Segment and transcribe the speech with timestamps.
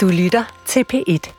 [0.00, 1.32] Du lytter til P1.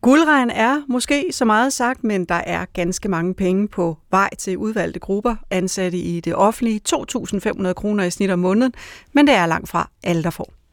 [0.00, 4.58] Guldregn er måske så meget sagt, men der er ganske mange penge på vej til
[4.58, 6.80] udvalgte grupper, ansatte i det offentlige.
[6.88, 8.72] 2.500 kroner i snit om måneden,
[9.12, 10.65] men det er langt fra alle, der får.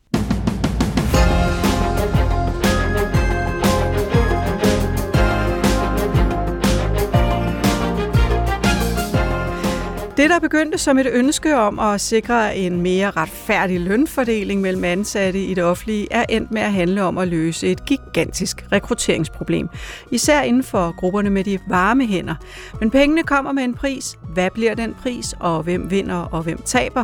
[10.17, 15.39] Det, der begyndte som et ønske om at sikre en mere retfærdig lønfordeling mellem ansatte
[15.39, 19.69] i det offentlige, er endt med at handle om at løse et gigantisk rekrutteringsproblem.
[20.11, 22.35] Især inden for grupperne med de varme hænder.
[22.79, 24.17] Men pengene kommer med en pris.
[24.33, 27.03] Hvad bliver den pris, og hvem vinder og hvem taber?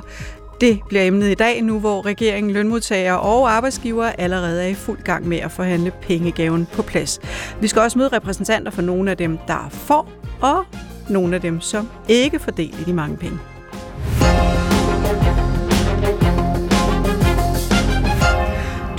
[0.62, 5.02] Det bliver emnet i dag, nu hvor regeringen, lønmodtagere og arbejdsgivere allerede er i fuld
[5.04, 7.20] gang med at forhandle pengegaven på plads.
[7.62, 10.66] Vi skal også møde repræsentanter for nogle af dem, der får, og
[11.10, 13.40] nogle af dem, som ikke får del i de mange penge.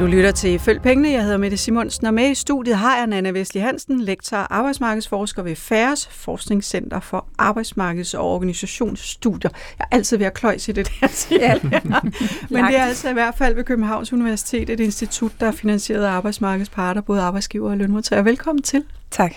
[0.01, 1.11] Du lytter til Følg Pengene.
[1.11, 4.57] Jeg hedder Mette Simonsen, og med i studiet har jeg Anna Vestli Hansen, lektor og
[4.57, 9.51] arbejdsmarkedsforsker ved FARES, Forskningscenter for Arbejdsmarkeds- og Organisationsstudier.
[9.79, 11.59] Jeg er altid ved at kløjse i det der, siger
[12.51, 16.05] Men det er altså i hvert fald ved Københavns Universitet, et institut, der er finansieret
[16.05, 18.25] af arbejdsmarkedsparter, både arbejdsgiver og lønmodtagere.
[18.25, 18.85] Velkommen til.
[19.11, 19.35] Tak.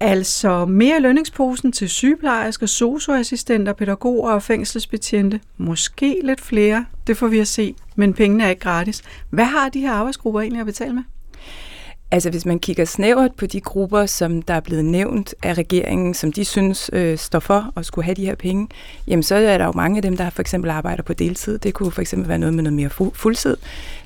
[0.00, 5.40] Altså mere lønningsposen til sygeplejersker, socioassistenter, pædagoger og fængselsbetjente.
[5.56, 9.02] Måske lidt flere, det får vi at se, men pengene er ikke gratis.
[9.30, 11.02] Hvad har de her arbejdsgrupper egentlig at betale med?
[12.10, 16.14] Altså hvis man kigger snævert på de grupper, som der er blevet nævnt af regeringen,
[16.14, 18.68] som de synes øh, står for at skulle have de her penge,
[19.06, 21.58] jamen så er der jo mange af dem, der for eksempel arbejder på deltid.
[21.58, 23.56] Det kunne for eksempel være noget med noget mere fu- fuldtid.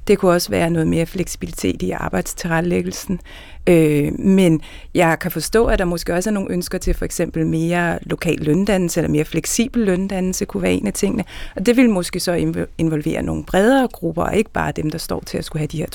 [0.09, 3.21] Det kunne også være noget mere fleksibilitet i arbejdstilrettelæggelsen.
[3.67, 4.61] Øh, men
[4.95, 8.39] jeg kan forstå, at der måske også er nogle ønsker til for eksempel mere lokal
[8.39, 11.25] løndannelse eller mere fleksibel løndannelse kunne være en af tingene.
[11.57, 15.23] Og det vil måske så involvere nogle bredere grupper, og ikke bare dem, der står
[15.27, 15.87] til at skulle have de her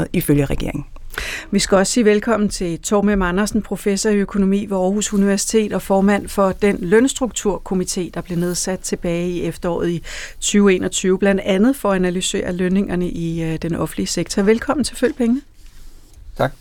[0.00, 0.84] 2.500 ifølge regeringen.
[1.50, 5.82] Vi skal også sige velkommen til Tormem Andersen, professor i økonomi ved Aarhus Universitet og
[5.82, 10.02] formand for den lønstrukturkomité, der blev nedsat tilbage i efteråret i
[10.40, 14.42] 2021, blandt andet for at analysere lønningerne i øh, den offentlige sektor.
[14.42, 15.40] Velkommen til Følg Pengene.
[16.36, 16.52] Tak.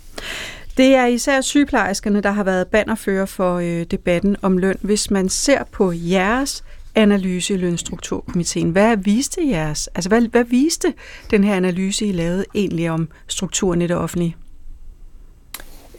[0.77, 4.77] Det er især sygeplejerskerne, der har været bannerfører for øh, debatten om løn.
[4.81, 6.63] Hvis man ser på jeres
[6.95, 10.93] analyse i Lønstrukturkomiteen, hvad viste jeres, altså hvad, hvad viste
[11.31, 14.35] den her analyse, I lavede egentlig om strukturen i det offentlige?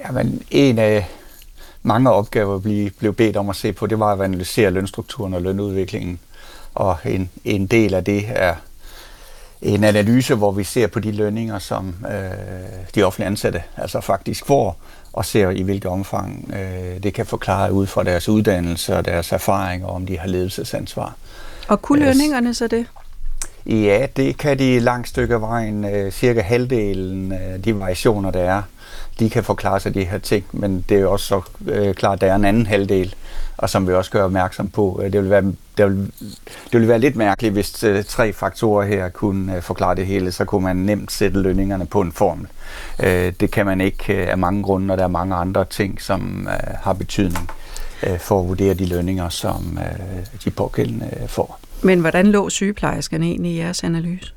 [0.07, 1.09] Jamen, en af
[1.83, 5.43] mange opgaver, vi blev bedt om at se på, det var at analysere lønstrukturen og
[5.43, 6.19] lønudviklingen.
[6.75, 8.55] Og en, en del af det er
[9.63, 12.31] en analyse, hvor vi ser på de lønninger, som øh,
[12.95, 14.77] de offentlige ansatte altså faktisk får,
[15.13, 19.33] og ser i hvilket omfang øh, det kan forklare ud fra deres uddannelse og deres
[19.33, 21.15] erfaringer, om de har ledelsesansvar.
[21.69, 22.87] Og kunne lønningerne så det?
[23.67, 25.85] Ja, det kan de langt stykke af vejen.
[25.85, 28.63] Øh, cirka halvdelen af de variationer, der er,
[29.19, 32.15] de kan forklare sig de her ting, men det er jo også så øh, klart,
[32.15, 33.15] at der er en anden halvdel,
[33.63, 35.01] og som vi også gør opmærksom på.
[35.05, 35.43] Øh, det vil være,
[35.79, 36.13] det vil,
[36.73, 40.33] det vil være lidt mærkeligt, hvis øh, tre faktorer her kunne øh, forklare det hele,
[40.33, 42.47] så kunne man nemt sætte lønningerne på en formel.
[43.03, 46.03] Øh, det kan man ikke øh, af mange grunde, og der er mange andre ting,
[46.03, 47.51] som øh, har betydning
[48.03, 51.61] øh, for at vurdere de lønninger, som øh, de pågældende øh, får.
[51.83, 54.33] Men hvordan lå sygeplejerskerne egentlig i jeres analyse?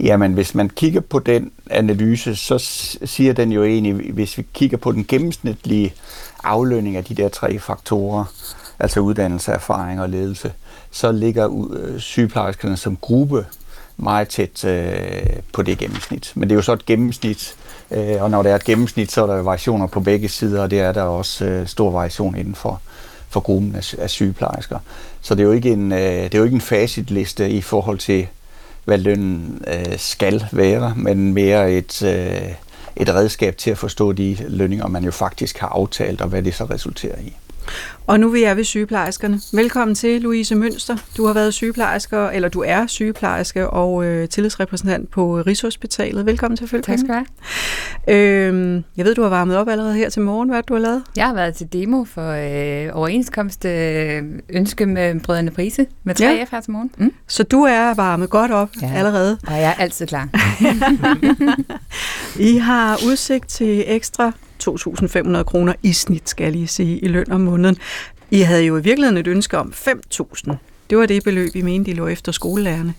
[0.00, 2.58] Jamen, hvis man kigger på den analyse, så
[3.04, 5.94] siger den jo egentlig, hvis vi kigger på den gennemsnitlige
[6.44, 8.24] aflønning af de der tre faktorer,
[8.78, 10.52] altså uddannelse, erfaring og ledelse,
[10.90, 13.46] så ligger øh, sygeplejerskerne som gruppe
[13.96, 14.92] meget tæt øh,
[15.52, 16.32] på det gennemsnit.
[16.34, 17.54] Men det er jo så et gennemsnit,
[17.90, 20.70] øh, og når det er et gennemsnit, så er der variationer på begge sider, og
[20.70, 22.80] det er der også øh, stor variation inden for,
[23.28, 24.78] for gruppen af, af sygeplejersker.
[25.20, 27.98] Så det er jo ikke en, øh, det er jo ikke en facitliste i forhold
[27.98, 28.26] til,
[28.84, 32.52] hvad lønnen øh, skal være, men mere et, øh,
[32.96, 36.54] et redskab til at forstå de lønninger, man jo faktisk har aftalt, og hvad det
[36.54, 37.36] så resulterer i.
[38.06, 39.40] Og nu vil jeg ved sygeplejerskerne.
[39.52, 40.96] Velkommen til, Louise Mønster.
[41.16, 46.26] Du har været sygeplejersker, eller du er sygeplejerske og øh, tillidsrepræsentant på Rigshospitalet.
[46.26, 47.24] Velkommen til Følge Tak skal du
[48.06, 48.48] have.
[48.48, 50.48] Øhm, jeg ved, du har varmet op allerede her til morgen.
[50.48, 51.02] Hvad du har lavet?
[51.16, 56.24] Jeg har været til demo for øh, overenskomst øh, ønske med Brødrene Prise med 3F
[56.24, 56.46] ja.
[56.50, 56.90] her til morgen.
[56.98, 57.12] Mm.
[57.26, 58.92] Så du er varmet godt op ja.
[58.94, 59.38] allerede?
[59.46, 60.28] Og jeg er altid klar.
[62.52, 64.32] I har udsigt til ekstra
[64.62, 67.76] 2.500 kroner i snit, skal jeg lige sige, i løn om måneden.
[68.30, 70.56] I havde jo i virkeligheden et ønske om 5.000.
[70.90, 72.94] Det var det beløb, I mente, I lå efter skolelærerne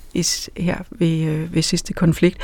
[0.57, 2.37] her ved, øh, ved sidste konflikt.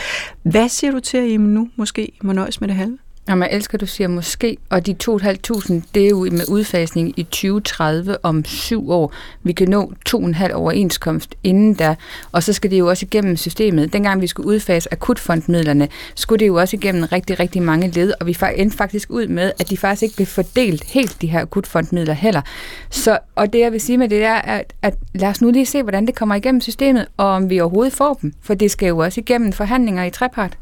[0.44, 2.97] Hvad siger du til, at I nu måske må nøjes med det halve?
[3.30, 7.24] Jamen, jeg elsker, du siger måske, og de 2.500, det er jo med udfasning i
[7.24, 9.14] 2030 om syv år.
[9.44, 11.96] Vi kan nå 2,5 overenskomst inden da,
[12.31, 13.94] og så skal det jo også igennem systemet.
[13.94, 18.28] Dengang vi skulle udfase akutfondmidlerne, skulle det jo også igennem rigtig, rigtig mange led, og
[18.28, 22.14] vi endte faktisk ud med, at de faktisk ikke blev fordelt helt, de her akutfondmidler
[22.14, 22.42] heller.
[22.90, 25.66] Så, og det jeg vil sige med det er, at, at lad os nu lige
[25.66, 28.88] se, hvordan det kommer igennem systemet, og om vi overhovedet får dem, for det skal
[28.88, 30.58] jo også igennem forhandlinger i trepart.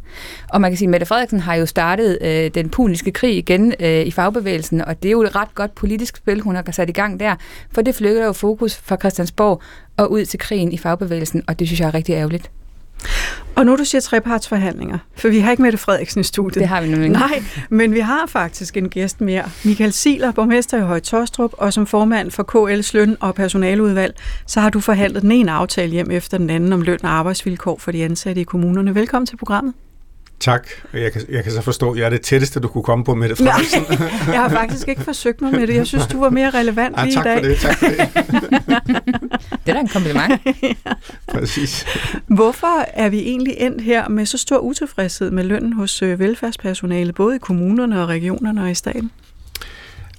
[0.49, 3.73] Og man kan sige, at Mette Frederiksen har jo startet øh, den puniske krig igen
[3.79, 6.89] øh, i fagbevægelsen, og det er jo et ret godt politisk spil, hun har sat
[6.89, 7.35] i gang der,
[7.71, 9.61] for det flytter jo fokus fra Christiansborg
[9.97, 12.51] og ud til krigen i fagbevægelsen, og det synes jeg er rigtig ærgerligt.
[13.55, 16.59] Og nu du siger trepartsforhandlinger, for vi har ikke Mette Frederiksen i studiet.
[16.59, 19.43] Det har vi nemlig Nej, men vi har faktisk en gæst mere.
[19.65, 24.15] Michael Siler, borgmester i Høje Tostrup, og som formand for KL's løn- og personaleudvalg,
[24.47, 27.77] så har du forhandlet den ene aftale hjem efter den anden om løn og arbejdsvilkår
[27.77, 28.95] for de ansatte i kommunerne.
[28.95, 29.73] Velkommen til programmet.
[30.41, 30.67] Tak.
[30.93, 33.15] Jeg kan, jeg kan så forstå, at jeg er det tætteste, du kunne komme på,
[33.15, 33.85] Mette Frederiksen.
[33.89, 35.75] Nej, jeg har faktisk ikke forsøgt mig med det.
[35.75, 37.37] Jeg synes, du var mere relevant ah, lige tak i dag.
[37.37, 37.97] For det, tak for det.
[39.65, 40.41] det er da en kompliment.
[40.63, 40.73] ja.
[41.27, 41.85] Præcis.
[42.27, 47.13] Hvorfor er vi egentlig endt her med så stor utilfredshed med lønnen hos øh, velfærdspersonale,
[47.13, 49.11] både i kommunerne og regionerne og i staten?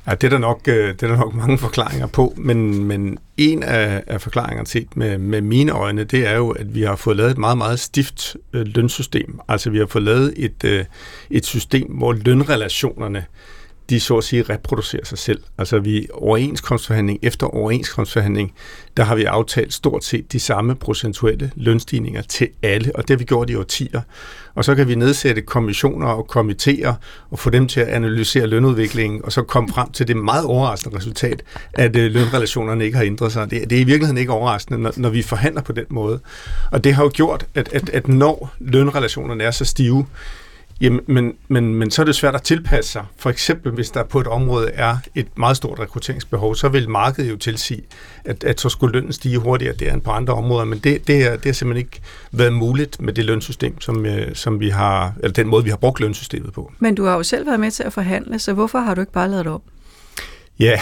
[0.07, 3.19] Ja, det er der nok, øh, det er der nok mange forklaringer på, men, men
[3.37, 6.97] en af, af forklaringerne set med, med mine øjne, det er jo, at vi har
[6.97, 9.41] fået lavet et meget, meget stift øh, lønsystem.
[9.49, 10.85] Altså vi har fået lavet et, øh,
[11.31, 13.25] et system, hvor lønrelationerne
[13.93, 15.41] de så at sige reproducerer sig selv.
[15.59, 18.53] Altså vi overenskomstforhandling efter overenskomstforhandling,
[18.97, 23.19] der har vi aftalt stort set de samme procentuelle lønstigninger til alle, og det har
[23.19, 24.01] vi gjort i årtier.
[24.55, 26.95] Og så kan vi nedsætte kommissioner og komiteer
[27.31, 30.97] og få dem til at analysere lønudviklingen, og så komme frem til det meget overraskende
[30.97, 31.43] resultat,
[31.73, 33.51] at øh, lønrelationerne ikke har ændret sig.
[33.51, 36.21] Det, det er i virkeligheden ikke overraskende, når, når vi forhandler på den måde.
[36.71, 40.07] Og det har jo gjort, at, at, at når lønrelationerne er så stive,
[40.83, 43.05] Jamen, men, men, men så er det svært at tilpasse sig.
[43.17, 47.31] For eksempel, hvis der på et område er et meget stort rekrutteringsbehov, så vil markedet
[47.31, 47.83] jo tilsige,
[48.25, 50.65] at, at så skulle lønnen stige hurtigere der end på andre områder.
[50.65, 52.01] Men det, det, er, det har simpelthen ikke
[52.33, 55.77] været muligt med det lønsystem, som, øh, som vi har, eller den måde, vi har
[55.77, 56.73] brugt lønsystemet på.
[56.79, 59.13] Men du har jo selv været med til at forhandle, så hvorfor har du ikke
[59.13, 59.63] bare lavet det op?
[60.59, 60.81] Ja,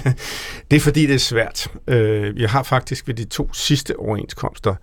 [0.70, 1.68] det er fordi, det er svært.
[1.86, 4.74] Øh, vi har faktisk ved de to sidste overenskomster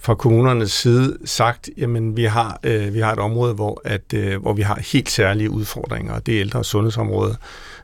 [0.00, 4.42] fra kommunernes side sagt, jamen vi har, øh, vi har et område, hvor, at, øh,
[4.42, 7.36] hvor vi har helt særlige udfordringer, og det er ældre- og sundhedsområdet.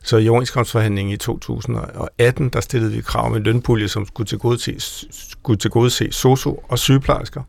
[0.02, 4.76] Så i overenskomstforhandlingen i 2018, der stillede vi krav om en lønpulje, som skulle tilgodese,
[5.10, 7.42] skulle tilgodese sosu og sygeplejersker.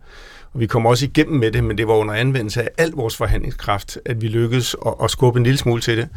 [0.53, 3.15] Og vi kom også igennem med det, men det var under anvendelse af al vores
[3.15, 6.09] forhandlingskraft, at vi lykkedes at, at skubbe en lille smule til det.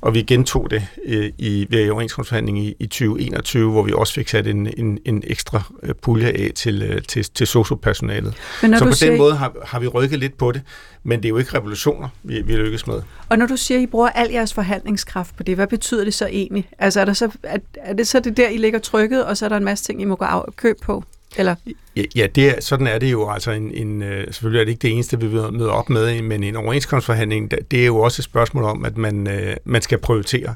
[0.00, 4.28] Og vi gentog det øh, i, ved overenskomstforhandlingen i, i 2021, hvor vi også fik
[4.28, 8.34] sat en, en, en ekstra øh, pulje af til, øh, til, til sociopersonalet.
[8.60, 9.10] Så på siger...
[9.10, 10.62] den måde har, har vi rykket lidt på det,
[11.02, 13.02] men det er jo ikke revolutioner, vi, vi lykkes med.
[13.28, 16.14] Og når du siger, at I bruger al jeres forhandlingskraft på det, hvad betyder det
[16.14, 16.68] så egentlig?
[16.78, 19.44] Altså er, der så, er, er det så det der, I ligger trykket, og så
[19.44, 21.04] er der en masse ting, I må gå af, køb på?
[21.38, 21.54] Eller?
[21.96, 23.30] Ja, ja det er, sådan er det jo.
[23.30, 26.42] Altså en, en, øh, selvfølgelig er det ikke det eneste, vi møder op med, men
[26.42, 30.54] en overenskomstforhandling, det er jo også et spørgsmål om, at man, øh, man skal prioritere.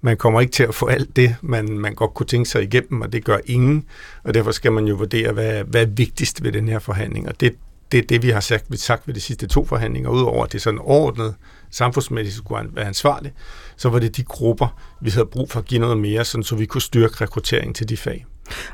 [0.00, 3.00] Man kommer ikke til at få alt det, man, man godt kunne tænke sig igennem,
[3.00, 3.84] og det gør ingen.
[4.24, 7.28] Og derfor skal man jo vurdere, hvad, hvad er vigtigst ved den her forhandling.
[7.28, 7.54] Og det,
[7.92, 10.52] det er det, vi har sagt, vi sagt ved de sidste to forhandlinger, udover at
[10.52, 11.34] det er sådan overordnet
[11.70, 13.34] samfundsmæssigt skulle være ansvarligt,
[13.76, 16.56] så var det de grupper, vi havde brug for at give noget mere, sådan, så
[16.56, 18.26] vi kunne styrke rekrutteringen til de fag.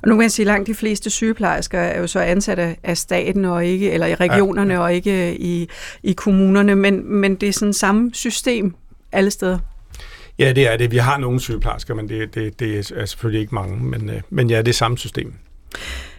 [0.03, 2.99] Og nu kan jeg sige, at langt de fleste sygeplejersker er jo så ansat af
[2.99, 4.85] staten og ikke, eller i regionerne ja, ja.
[4.85, 5.69] og ikke i,
[6.03, 8.75] i kommunerne, men, men det er sådan samme system
[9.13, 9.59] alle steder.
[10.39, 10.91] Ja, det er det.
[10.91, 14.59] Vi har nogle sygeplejersker, men det, det, det er selvfølgelig ikke mange, men, men ja,
[14.59, 15.33] det er samme system.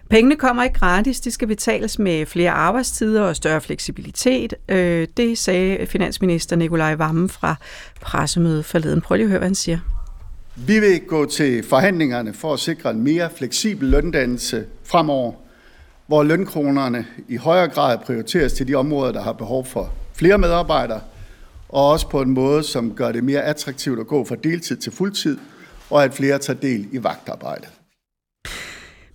[0.10, 4.54] Pengene kommer ikke gratis, de skal betales med flere arbejdstider og større fleksibilitet.
[5.18, 7.56] Det sagde finansminister Nikolaj Vammen fra
[8.02, 9.02] pressemødet forleden.
[9.02, 9.80] Prøv lige at høre, hvad han siger.
[10.66, 15.34] Vi vil gå til forhandlingerne for at sikre en mere fleksibel løndannelse fremover,
[16.08, 21.02] hvor lønkronerne i højere grad prioriteres til de områder, der har behov for flere medarbejdere,
[21.70, 24.92] og også på en måde, som gør det mere attraktivt at gå fra deltid til
[24.92, 25.38] fuldtid,
[25.90, 27.76] og at flere tager del i vagtarbejdet.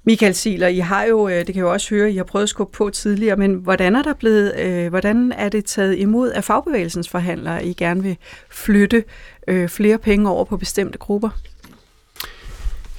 [0.04, 2.42] Michael Siler, I har jo, øh, det kan jeg jo også høre, I har prøvet
[2.42, 6.30] at skubbe på tidligere, men hvordan er der blevet, øh, hvordan er det taget imod
[6.30, 8.16] af fagbevægelsens forhandlere, I gerne vil
[8.50, 9.04] flytte
[9.48, 11.28] øh, flere penge over på bestemte grupper?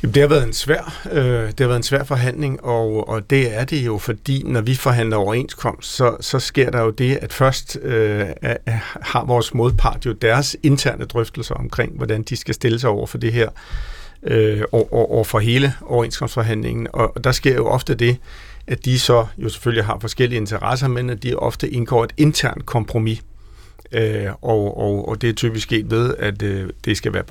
[0.03, 3.29] Jamen, det har været en svær, øh, det har været en svær forhandling, og, og
[3.29, 7.15] det er det jo, fordi når vi forhandler overenskomst, så, så sker der jo det,
[7.21, 8.25] at først øh,
[9.01, 13.17] har vores modpart jo deres interne drøftelser omkring, hvordan de skal stille sig over for
[13.17, 13.49] det her
[14.27, 16.87] øh, over, over for hele overenskomstforhandlingen.
[16.93, 18.17] Og, der sker jo ofte det,
[18.67, 22.65] at de så jo selvfølgelig har forskellige interesser, men at de ofte indgår et internt
[22.65, 23.21] kompromis.
[23.91, 27.23] Øh, og, og, og det er typisk sket ved, at øh, det skal være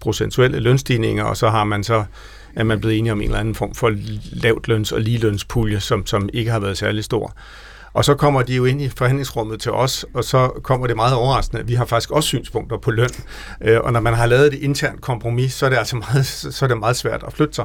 [0.00, 2.04] procentuelle lønstigninger, og så har man så
[2.56, 3.92] er man blevet enige om en eller anden form for
[4.32, 7.34] lavt løns- og ligelønspulje, som, som ikke har været særlig stor.
[7.94, 11.14] Og så kommer de jo ind i forhandlingsrummet til os, og så kommer det meget
[11.14, 13.10] overraskende, at vi har faktisk også synspunkter på løn.
[13.60, 16.64] Øh, og når man har lavet et internt kompromis, så er det altså meget, så
[16.64, 17.64] er det meget svært at flytte sig.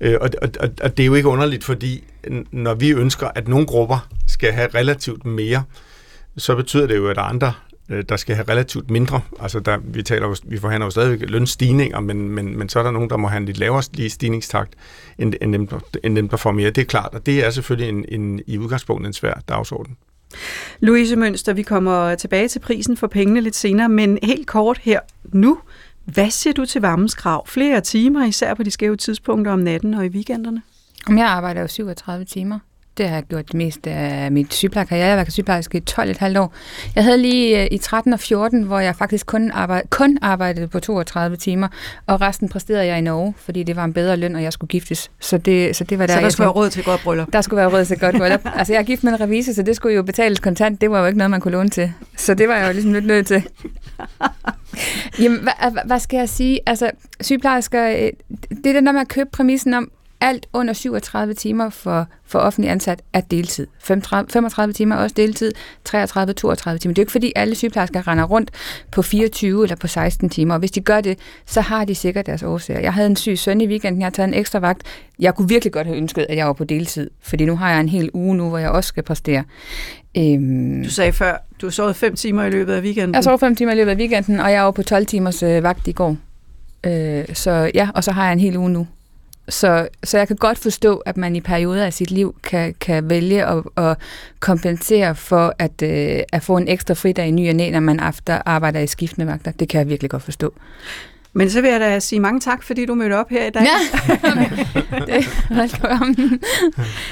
[0.00, 2.04] Øh, og, og, og det er jo ikke underligt, fordi
[2.50, 5.62] når vi ønsker, at nogle grupper skal have relativt mere,
[6.36, 7.52] så betyder det jo, at andre
[7.92, 9.20] øh, der skal have relativt mindre.
[9.40, 12.90] Altså der, vi, taler, vi forhandler jo stadigvæk lønstigninger, men, men, men så er der
[12.90, 14.74] nogen, der må have en lidt lavere lige stigningstakt,
[15.18, 15.68] end, end, dem,
[16.04, 16.70] end dem, der får mere.
[16.70, 19.96] Det er klart, og det er selvfølgelig en, en, i udgangspunktet en svær dagsorden.
[20.80, 25.00] Louise Mønster, vi kommer tilbage til prisen for pengene lidt senere, men helt kort her
[25.24, 25.58] nu.
[26.04, 27.46] Hvad siger du til varmens krav?
[27.46, 30.62] Flere timer, især på de skæve tidspunkter om natten og i weekenderne?
[31.06, 32.58] Om jeg arbejder jo 37 timer.
[32.96, 35.06] Det har jeg gjort det meste af mit sygeplejerkarriere.
[35.06, 36.54] Jeg har været sygeplejerske i 12,5 år.
[36.94, 40.68] Jeg havde lige øh, i 13 og 14, hvor jeg faktisk kun, arbejd, kun arbejdede
[40.68, 41.68] på 32 timer,
[42.06, 44.68] og resten præsterede jeg i Norge, fordi det var en bedre løn, og jeg skulle
[44.68, 45.10] giftes.
[45.20, 47.32] Så det, så det var der, så der skulle være råd til godt bryllup?
[47.32, 48.40] Der skulle være råd til godt bryllup.
[48.58, 50.80] altså, jeg er gift med en revisor, så det skulle jo betales kontant.
[50.80, 51.92] Det var jo ikke noget, man kunne låne til.
[52.16, 53.42] Så det var jeg jo ligesom lidt nødt til.
[55.22, 56.60] Jamen, hvad, hvad skal jeg sige?
[56.66, 59.90] Altså, sygeplejersker, øh, det er det der med at købe præmissen om,
[60.22, 63.66] alt under 37 timer for, for offentlig ansat er deltid.
[63.78, 65.52] 35, 35 timer er også deltid,
[65.88, 66.76] 33-32 timer.
[66.76, 68.50] Det er jo ikke fordi alle sygeplejersker render rundt
[68.90, 72.26] på 24 eller på 16 timer, og hvis de gør det, så har de sikkert
[72.26, 72.80] deres årsager.
[72.80, 74.82] Jeg havde en syg søn i weekenden, jeg har taget en ekstra vagt.
[75.18, 77.80] Jeg kunne virkelig godt have ønsket, at jeg var på deltid, fordi nu har jeg
[77.80, 79.44] en hel uge nu, hvor jeg også skal præstere.
[80.16, 83.14] Øhm, du sagde før, du sov fem timer i løbet af weekenden.
[83.14, 85.62] Jeg sov fem timer i løbet af weekenden, og jeg var på 12 timers øh,
[85.62, 86.16] vagt i går.
[86.86, 88.86] Øh, så ja, og så har jeg en hel uge nu.
[89.48, 93.10] Så, så jeg kan godt forstå, at man i perioder af sit liv kan, kan
[93.10, 93.96] vælge at, at
[94.40, 98.00] kompensere for at, øh, at få en ekstra fridag i ny og næ, når man
[98.00, 99.50] after arbejder i skiftende vagter.
[99.50, 100.54] Det kan jeg virkelig godt forstå.
[101.32, 103.62] Men så vil jeg da sige mange tak, fordi du mødte op her i dag.
[103.62, 103.78] Ja,
[105.06, 106.40] det velkommen.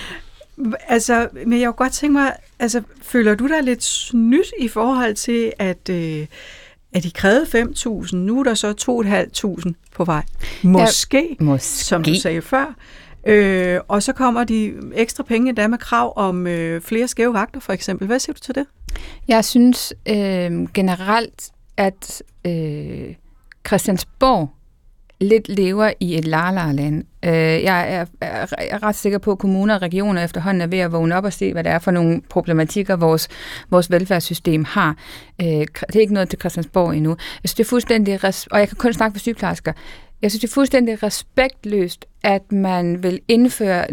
[0.88, 5.14] altså, men jeg kunne godt tænke mig, altså, føler du dig lidt snydt i forhold
[5.14, 5.88] til, at...
[5.90, 6.26] Øh,
[6.92, 8.74] at de krævede 5.000, nu er der så
[9.66, 10.22] 2.500 på vej.
[10.62, 11.84] Måske, ja, måske.
[11.84, 12.74] som du sagde før.
[13.26, 17.60] Øh, og så kommer de ekstra penge der med krav om øh, flere skæve vagter,
[17.60, 18.06] for eksempel.
[18.06, 18.66] Hvad siger du til det?
[19.28, 23.14] Jeg synes øh, generelt, at øh,
[23.66, 24.48] Christiansborg
[25.20, 27.04] lidt lever i et la-la-land.
[27.24, 30.78] Øh, jeg er, er, er ret sikker på, at kommuner og regioner efterhånden er ved
[30.78, 33.28] at vågne op og se, hvad det er for nogle problematikker, vores,
[33.70, 34.96] vores velfærdssystem har.
[35.40, 37.10] Øh, det er ikke noget til Christiansborg endnu.
[37.10, 39.72] Jeg synes, det er fuldstændig, og jeg kan kun snakke for sygeplejersker,
[40.22, 43.86] jeg synes, det er fuldstændig respektløst, at man vil indføre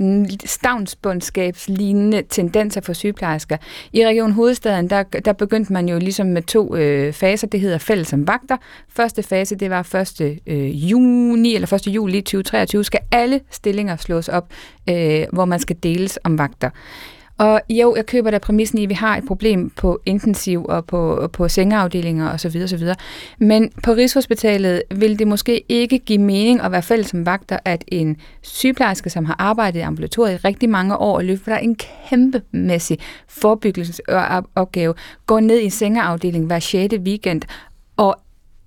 [0.45, 3.57] stavnsbundskabslignende tendenser for sygeplejersker.
[3.93, 7.47] I Region Hovedstaden, der, der begyndte man jo ligesom med to øh, faser.
[7.47, 8.57] Det hedder fælles som vagter.
[8.89, 10.39] Første fase, det var 1.
[10.47, 11.87] Øh, juni eller 1.
[11.87, 14.53] juli 2023, skal alle stillinger slås op,
[14.89, 16.69] øh, hvor man skal deles om vagter.
[17.37, 20.85] Og jo, jeg køber da præmissen i, at vi har et problem på intensiv og
[20.85, 22.61] på, på sengeafdelinger osv.
[22.63, 22.83] osv.
[23.37, 27.83] Men på Rigshospitalet vil det måske ikke give mening at være fælles som vagter, at
[27.87, 31.75] en sygeplejerske, som har arbejdet i ambulatoriet i rigtig mange år og løfter en
[32.09, 34.93] kæmpemæssig forebyggelsesopgave,
[35.25, 36.93] går ned i sengeafdelingen sengeafdeling hver 6.
[36.93, 37.41] weekend
[37.97, 38.15] og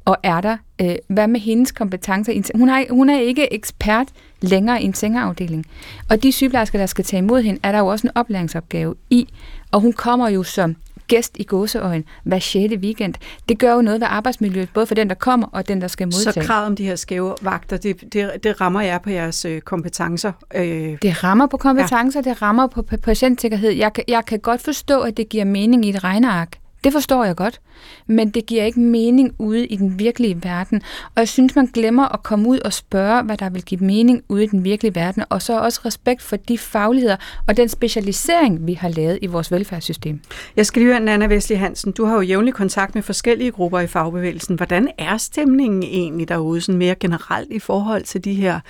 [0.04, 0.56] og er der?
[0.80, 2.58] Øh, hvad med hendes kompetencer?
[2.58, 4.08] Hun, har, hun er ikke ekspert
[4.40, 5.66] længere i en sengeafdeling.
[6.10, 9.28] Og de sygeplejersker, der skal tage imod hende, er der jo også en oplæringsopgave i.
[9.70, 10.76] Og hun kommer jo som
[11.10, 12.74] gæst i gåseøjen hver 6.
[12.74, 13.14] weekend.
[13.48, 16.06] Det gør jo noget ved arbejdsmiljøet, både for den, der kommer, og den, der skal
[16.06, 16.32] modtage.
[16.32, 19.60] Så kravet om de her skæve vagter, det, det, det rammer jer på jeres øh,
[19.60, 20.32] kompetencer?
[20.54, 20.98] Øh.
[21.02, 22.30] Det rammer på kompetencer, ja.
[22.30, 23.70] det rammer på patientsikkerhed.
[23.70, 26.58] Jeg, jeg kan godt forstå, at det giver mening i et regneark.
[26.84, 27.60] Det forstår jeg godt,
[28.06, 30.82] men det giver ikke mening ude i den virkelige verden.
[31.04, 34.22] Og jeg synes, man glemmer at komme ud og spørge, hvad der vil give mening
[34.28, 37.16] ude i den virkelige verden, og så også respekt for de fagligheder
[37.48, 40.20] og den specialisering, vi har lavet i vores velfærdssystem.
[40.56, 43.80] Jeg skal lige høre, Nana Vesli Hansen, du har jo jævnlig kontakt med forskellige grupper
[43.80, 44.56] i fagbevægelsen.
[44.56, 48.60] Hvordan er stemningen egentlig derude, sådan mere generelt i forhold til de her,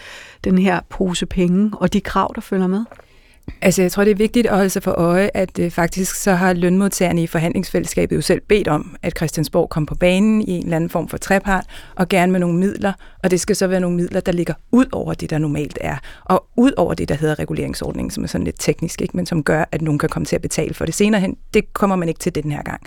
[0.44, 2.84] den her pose penge og de krav, der følger med?
[3.62, 6.34] Altså, jeg tror, det er vigtigt at holde sig for øje, at øh, faktisk så
[6.34, 10.64] har lønmodtagerne i forhandlingsfællesskabet jo selv bedt om, at Christiansborg kom på banen i en
[10.64, 11.64] eller anden form for trepart,
[11.94, 12.92] og gerne med nogle midler,
[13.22, 15.96] og det skal så være nogle midler, der ligger ud over det, der normalt er,
[16.24, 19.16] og ud over det, der hedder reguleringsordningen, som er sådan lidt teknisk, ikke?
[19.16, 21.36] men som gør, at nogen kan komme til at betale for det senere hen.
[21.54, 22.80] Det kommer man ikke til den her gang.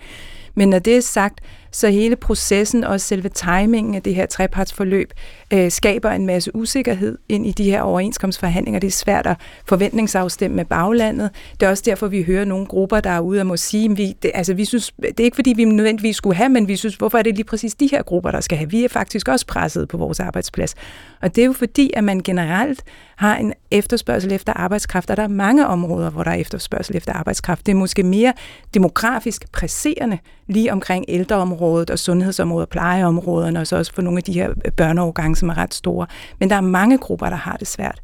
[0.56, 1.42] Men når det er sagt,
[1.74, 5.14] så hele processen, og selve timingen af det her trepartsforløb,
[5.54, 8.80] øh, skaber en masse usikkerhed ind i de her overenskomstforhandlinger.
[8.80, 9.38] Det er svært at
[9.68, 11.30] forventningsafstemme med baglandet.
[11.60, 14.14] Det er også derfor, vi hører nogle grupper, der er ude og må sige, vi,
[14.22, 16.96] det, altså, vi synes, det er ikke fordi, vi nødvendigvis skulle have, men vi synes,
[16.96, 18.70] hvorfor er det lige præcis de her grupper, der skal have?
[18.70, 20.76] Vi er faktisk også presset på vores arbejdsplads.
[21.22, 22.84] Og det er jo fordi, at man generelt
[23.16, 27.14] har en efterspørgsel efter arbejdskraft, og der er mange områder, hvor der er efterspørgsel efter
[27.14, 27.66] arbejdskraft.
[27.66, 28.34] Det er måske mere
[28.74, 34.24] demografisk presserende lige omkring ældreområdet og sundhedsområdet og plejeområderne, og så også for nogle af
[34.24, 36.08] de her børneårgange, som er ret store.
[36.40, 38.00] Men der er mange grupper, der har det svært.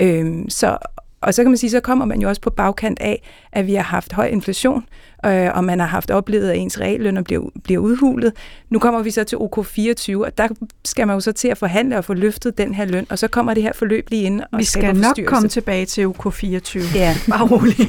[0.00, 0.76] Øhm, så,
[1.20, 3.74] og så kan man sige, så kommer man jo også på bagkant af, at vi
[3.74, 4.84] har haft høj inflation,
[5.26, 8.32] øh, og man har haft oplevet, at ens reallønner bliver, bliver udhulet.
[8.70, 10.48] Nu kommer vi så til OK24, og der
[10.84, 13.28] skal man jo så til at forhandle og få løftet den her løn, og så
[13.28, 16.96] kommer det her forløb lige ind og Vi skal nok komme tilbage til OK24.
[16.96, 17.16] Ja.
[17.28, 17.80] Bare roligt.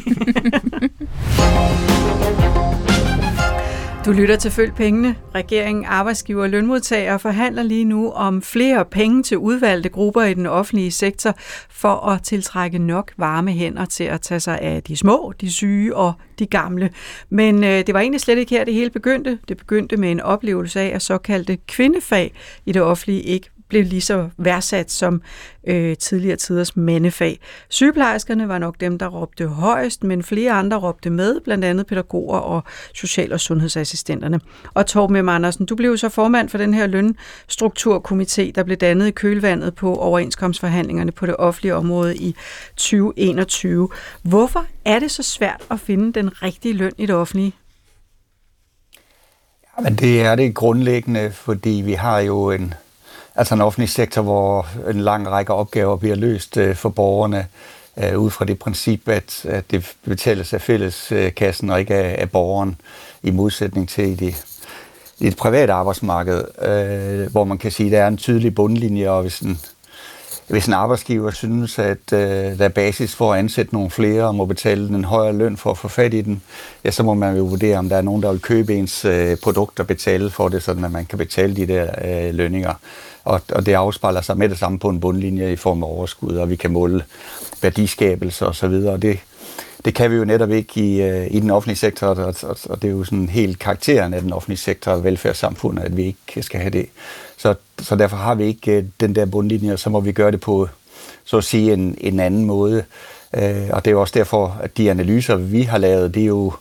[4.06, 5.16] Du lytter til Følg Pengene.
[5.36, 10.46] Regeringen, arbejdsgiver og lønmodtagere forhandler lige nu om flere penge til udvalgte grupper i den
[10.46, 11.36] offentlige sektor
[11.70, 15.96] for at tiltrække nok varme hænder til at tage sig af de små, de syge
[15.96, 16.90] og de gamle.
[17.30, 19.40] Men øh, det var egentlig slet ikke her, det hele begyndte.
[19.48, 22.34] Det begyndte med en oplevelse af, at såkaldte kvindefag
[22.66, 25.22] i det offentlige ikke blev lige så værdsat som
[25.68, 27.40] øh, tidligere tiders mandefag.
[27.70, 32.38] Sygeplejerskerne var nok dem, der råbte højst, men flere andre råbte med, blandt andet pædagoger
[32.38, 32.64] og
[32.94, 34.40] social- og sundhedsassistenterne.
[34.74, 35.30] Og Torben M.
[35.30, 39.96] Andersen, du blev så formand for den her lønstrukturkomité, der blev dannet i kølvandet på
[39.96, 42.36] overenskomstforhandlingerne på det offentlige område i
[42.78, 43.90] 2021.
[44.24, 47.54] Hvorfor er det så svært at finde den rigtige løn i det offentlige?
[49.84, 52.74] Men det er det grundlæggende, fordi vi har jo en
[53.42, 57.48] altså en offentlig sektor, hvor en lang række opgaver bliver løst øh, for borgerne
[57.98, 62.32] øh, ud fra det princip, at, at det betales af fælleskassen og ikke af, af
[62.32, 62.76] borgeren,
[63.24, 64.46] i modsætning til i det,
[65.20, 69.10] i et privat arbejdsmarked, øh, hvor man kan sige, at der er en tydelig bundlinje,
[69.10, 69.60] og hvis en,
[70.48, 72.20] hvis en arbejdsgiver synes, at øh,
[72.58, 75.72] der er basis for at ansætte nogle flere og må betale en højere løn for
[75.72, 76.42] at få fat i den,
[76.86, 79.38] ja, så må man jo vurdere, om der er nogen, der vil købe ens øh,
[79.38, 82.74] produkt og betale for det, sådan at man kan betale de der øh, lønninger
[83.24, 86.36] og, og det afspejler sig med det samme på en bundlinje i form af overskud,
[86.36, 87.04] og vi kan måle
[87.62, 88.98] værdiskabelse og så videre.
[88.98, 89.20] Det,
[89.86, 92.82] det kan vi jo netop ikke i, øh, i den offentlige sektor, og, og, og
[92.82, 96.44] det er jo sådan helt karakteren af den offentlige sektor og velfærdssamfundet, at vi ikke
[96.44, 96.86] skal have det.
[97.38, 100.32] Så, så derfor har vi ikke øh, den der bundlinje, og så må vi gøre
[100.32, 100.68] det på,
[101.24, 102.84] så at sige, en, en anden måde.
[103.34, 106.28] Øh, og det er jo også derfor, at de analyser, vi har lavet, det er
[106.28, 106.54] jo,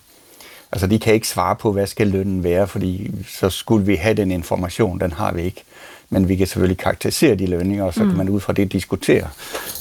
[0.73, 4.15] altså de kan ikke svare på, hvad skal lønnen være, fordi så skulle vi have
[4.15, 5.63] den information, den har vi ikke
[6.11, 8.09] men vi kan selvfølgelig karakterisere de lønninger, og så mm.
[8.09, 9.29] kan man ud fra det diskutere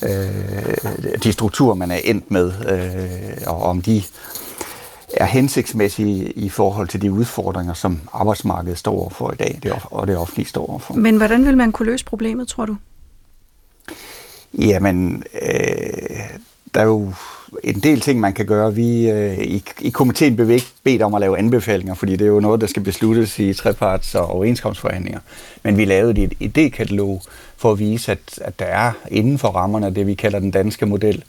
[0.03, 4.03] øh, de strukturer, man er endt med, øh, og om de
[5.13, 10.17] er hensigtsmæssige i forhold til de udfordringer, som arbejdsmarkedet står overfor i dag, og det
[10.17, 10.93] offentlige står overfor.
[10.93, 12.75] Men hvordan vil man kunne løse problemet, tror du?
[14.53, 16.19] Jamen, øh,
[16.73, 17.13] der er jo
[17.63, 18.75] en del ting, man kan gøre.
[18.75, 22.21] Vi øh, i, i komiteen blev vi ikke bedt om at lave anbefalinger, fordi det
[22.21, 25.19] er jo noget, der skal besluttes i treparts- og overenskomstforhandlinger.
[25.63, 27.21] Men vi lavede et idékatalog
[27.57, 30.51] for at vise, at, at der er inden for rammerne af det, vi kalder den
[30.51, 31.23] danske model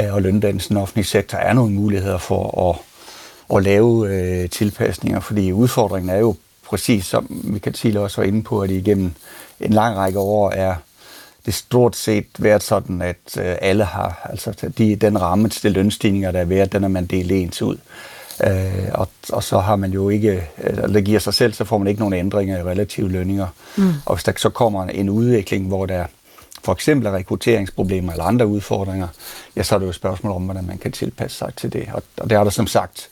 [0.00, 2.76] øh, og løndannelsen offentlig sektor, er nogle muligheder for at,
[3.56, 6.34] at lave øh, tilpasninger, fordi udfordringen er jo
[6.66, 9.12] præcis, som Michael Thiele også var inde på, at igennem
[9.60, 10.74] en lang række år er
[11.46, 16.30] det stort set været sådan, at øh, alle har, altså de, den ramme til lønstigninger,
[16.30, 17.76] der er været, den er man delt ens ud.
[18.44, 21.78] Øh, og, og så har man jo ikke, eller det giver sig selv, så får
[21.78, 23.46] man ikke nogen ændringer i relative lønninger.
[23.76, 23.92] Mm.
[24.04, 26.04] Og hvis der så kommer en udvikling, hvor der
[26.66, 29.08] for eksempel er rekrutteringsproblemer eller andre udfordringer,
[29.56, 31.88] ja, så er det jo et spørgsmål om, hvordan man kan tilpasse sig til det.
[31.92, 33.10] Og, og det er der som sagt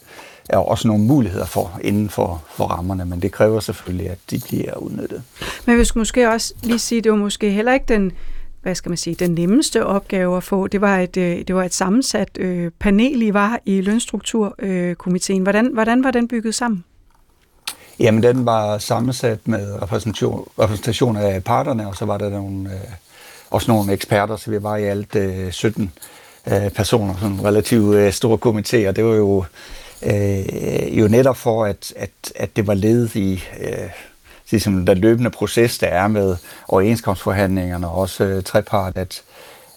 [0.48, 4.40] er også nogle muligheder for inden for, for rammerne, men det kræver selvfølgelig, at de
[4.48, 5.22] bliver udnyttet.
[5.66, 8.12] Men vi skulle måske også lige sige, at det var måske heller ikke den,
[8.62, 10.66] hvad skal man sige, den nemmeste opgave at få.
[10.66, 15.42] Det var et, øh, det var et sammensat øh, panel, I var i lønstrukturkomiteen.
[15.42, 16.84] Hvordan, hvordan var den bygget sammen?
[18.00, 22.80] Jamen, den var sammensat med repræsentation, repræsentation af parterne, og så var der nogle, øh,
[23.50, 25.92] også nogle eksperter, så vi var i alt øh, 17
[26.46, 29.44] øh, personer, sådan en relativt øh, stor komité, og det var jo
[30.02, 33.90] øh, jo netop for, at, at, at det var ledet i øh,
[34.50, 36.36] ligesom den løbende proces, der er med
[36.68, 39.22] overenskomstforhandlingerne og også øh, trepart, at,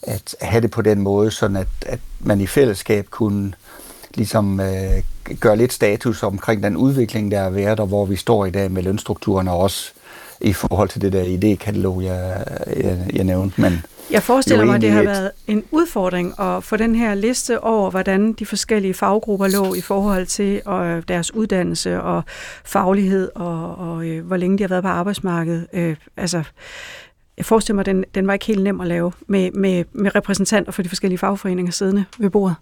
[0.03, 3.53] at have det på den måde, sådan at, at man i fællesskab kunne
[4.15, 5.03] ligesom øh,
[5.39, 8.71] gøre lidt status omkring den udvikling, der er været, og hvor vi står i dag
[8.71, 9.91] med lønstrukturerne, og også
[10.41, 12.43] i forhold til det der idékatalog, jeg,
[12.77, 13.61] jeg, jeg nævnte.
[13.61, 17.63] Men jeg forestiller mig, at det har været en udfordring at få den her liste
[17.63, 22.23] over, hvordan de forskellige faggrupper lå i forhold til øh, deres uddannelse og
[22.65, 25.67] faglighed, og, og øh, hvor længe de har været på arbejdsmarkedet.
[25.73, 26.43] Øh, altså,
[27.37, 30.15] jeg forestiller mig, at den, den var ikke helt nem at lave med, med, med
[30.15, 32.55] repræsentanter for de forskellige fagforeninger siddende ved bordet.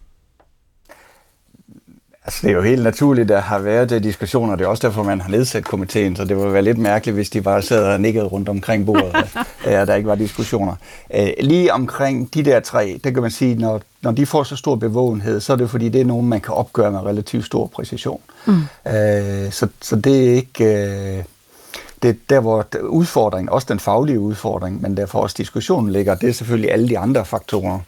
[2.25, 4.55] Altså, det er jo helt naturligt, at der har været de diskussioner.
[4.55, 7.29] Det er også derfor, man har nedsat komiteen, så det ville være lidt mærkeligt, hvis
[7.29, 9.15] de bare sad og nikkede rundt omkring bordet,
[9.65, 10.75] og der ikke var diskussioner.
[11.15, 14.55] Øh, lige omkring de der tre, der kan man sige, når, når de får så
[14.55, 17.67] stor bevågenhed, så er det fordi, det er nogen, man kan opgøre med relativt stor
[17.67, 18.21] præcision.
[18.45, 18.53] Mm.
[18.87, 20.65] Øh, så, så det er ikke...
[20.65, 21.23] Øh,
[22.01, 26.29] det er der, hvor udfordringen, også den faglige udfordring, men derfor også diskussionen ligger, det
[26.29, 27.79] er selvfølgelig alle de andre faktorer.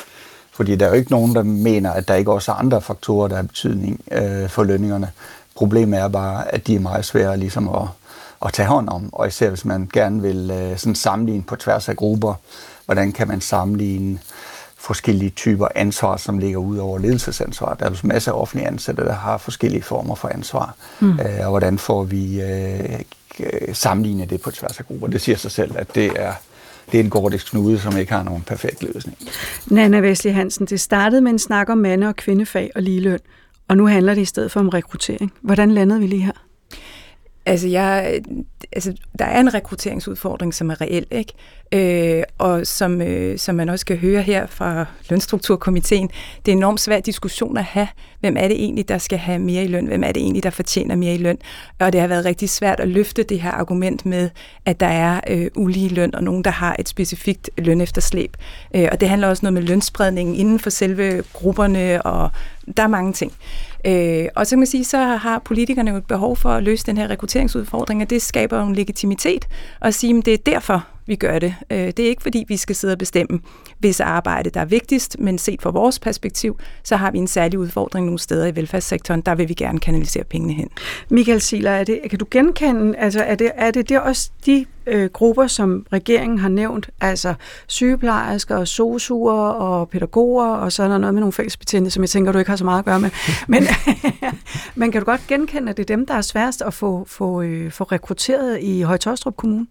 [0.58, 3.28] Fordi der er jo ikke nogen, der mener, at der ikke også er andre faktorer,
[3.28, 5.12] der har betydning øh, for lønningerne.
[5.56, 7.88] Problemet er bare, at de er meget svære ligesom at,
[8.46, 11.90] at tage hånd om, og især hvis man gerne vil øh, sådan sammenligne på tværs
[11.90, 12.34] af grupper,
[12.86, 14.20] hvordan kan man sammenligne
[14.78, 17.74] forskellige typer ansvar, som ligger ud over ledelsesansvar.
[17.74, 20.76] Der er jo masser af offentlige ansatte, der har forskellige former for ansvar.
[21.00, 21.20] Mm.
[21.20, 23.00] Øh, og hvordan får vi øh,
[23.74, 25.08] sammenligne det på tværs af grupper?
[25.08, 26.34] Det siger sig selv, at det er
[26.92, 29.18] det er en gordisk knude, som ikke har nogen perfekt løsning.
[29.68, 33.20] Nana Vesli Hansen, det startede med en snak om mande- og kvindefag og ligeløn,
[33.68, 35.34] og nu handler det i stedet for om rekruttering.
[35.42, 36.47] Hvordan landede vi lige her?
[37.48, 38.22] Altså, jeg,
[38.72, 41.34] altså, der er en rekrutteringsudfordring, som er reel, ikke?
[41.72, 46.08] Øh, og som, øh, som man også kan høre her fra Lønstrukturkomiteen,
[46.46, 47.88] det er en enormt svær diskussion at have.
[48.20, 49.86] Hvem er det egentlig, der skal have mere i løn?
[49.86, 51.38] Hvem er det egentlig, der fortjener mere i løn?
[51.80, 54.30] Og det har været rigtig svært at løfte det her argument med,
[54.66, 58.38] at der er øh, ulige løn, og nogen, der har et specifikt løn efterslæb.
[58.76, 62.32] Øh, og det handler også noget med lønspredningen inden for selve grupperne, og
[62.78, 63.34] der er mange ting.
[63.88, 66.86] Øh, og så kan man sige, så har politikerne jo et behov for at løse
[66.86, 69.48] den her rekrutteringsudfordring, og det skaber jo en legitimitet
[69.82, 71.56] at sige, at det er derfor, vi gør det.
[71.72, 73.40] Øh, det er ikke fordi, vi skal sidde og bestemme,
[73.80, 77.60] hvis arbejde der er vigtigst, men set fra vores perspektiv, så har vi en særlig
[77.60, 79.22] udfordring nogle steder i velfærdssektoren.
[79.22, 80.70] Der vil vi gerne kanalisere pengene hen.
[81.10, 84.66] Michael Siler, er det, kan du genkende, altså er det, er det, det også de
[84.88, 87.34] øh, grupper, som regeringen har nævnt, altså
[87.68, 92.10] sygeplejersker og sosuer og pædagoger, og så er der noget med nogle fællesbetjente, som jeg
[92.10, 93.10] tænker, du ikke har så meget at gøre med.
[93.48, 93.64] Men,
[94.76, 97.42] men kan du godt genkende, at det er dem, der er sværest at få, få,
[97.42, 99.68] øh, få rekrutteret i Højtostrup Kommune?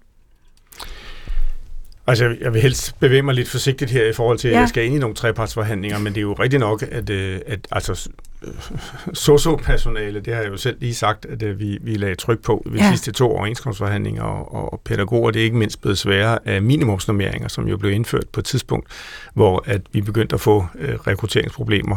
[2.07, 4.61] Altså, jeg vil helst bevæge mig lidt forsigtigt her i forhold til, at ja.
[4.61, 7.69] jeg skal ind i nogle trepartsforhandlinger, men det er jo rigtigt nok, at, øh, at
[7.73, 8.11] altså,
[9.13, 12.63] socio-personale, det har jeg jo selv lige sagt, at øh, vi, vi lagde tryk på
[12.67, 12.91] ved ja.
[12.91, 17.69] sidste to overenskomstforhandlinger, og, og pædagoger, det er ikke mindst blevet sværere af minimumsnormeringer, som
[17.69, 18.89] jo blev indført på et tidspunkt,
[19.35, 21.97] hvor at vi begyndte at få øh, rekrutteringsproblemer.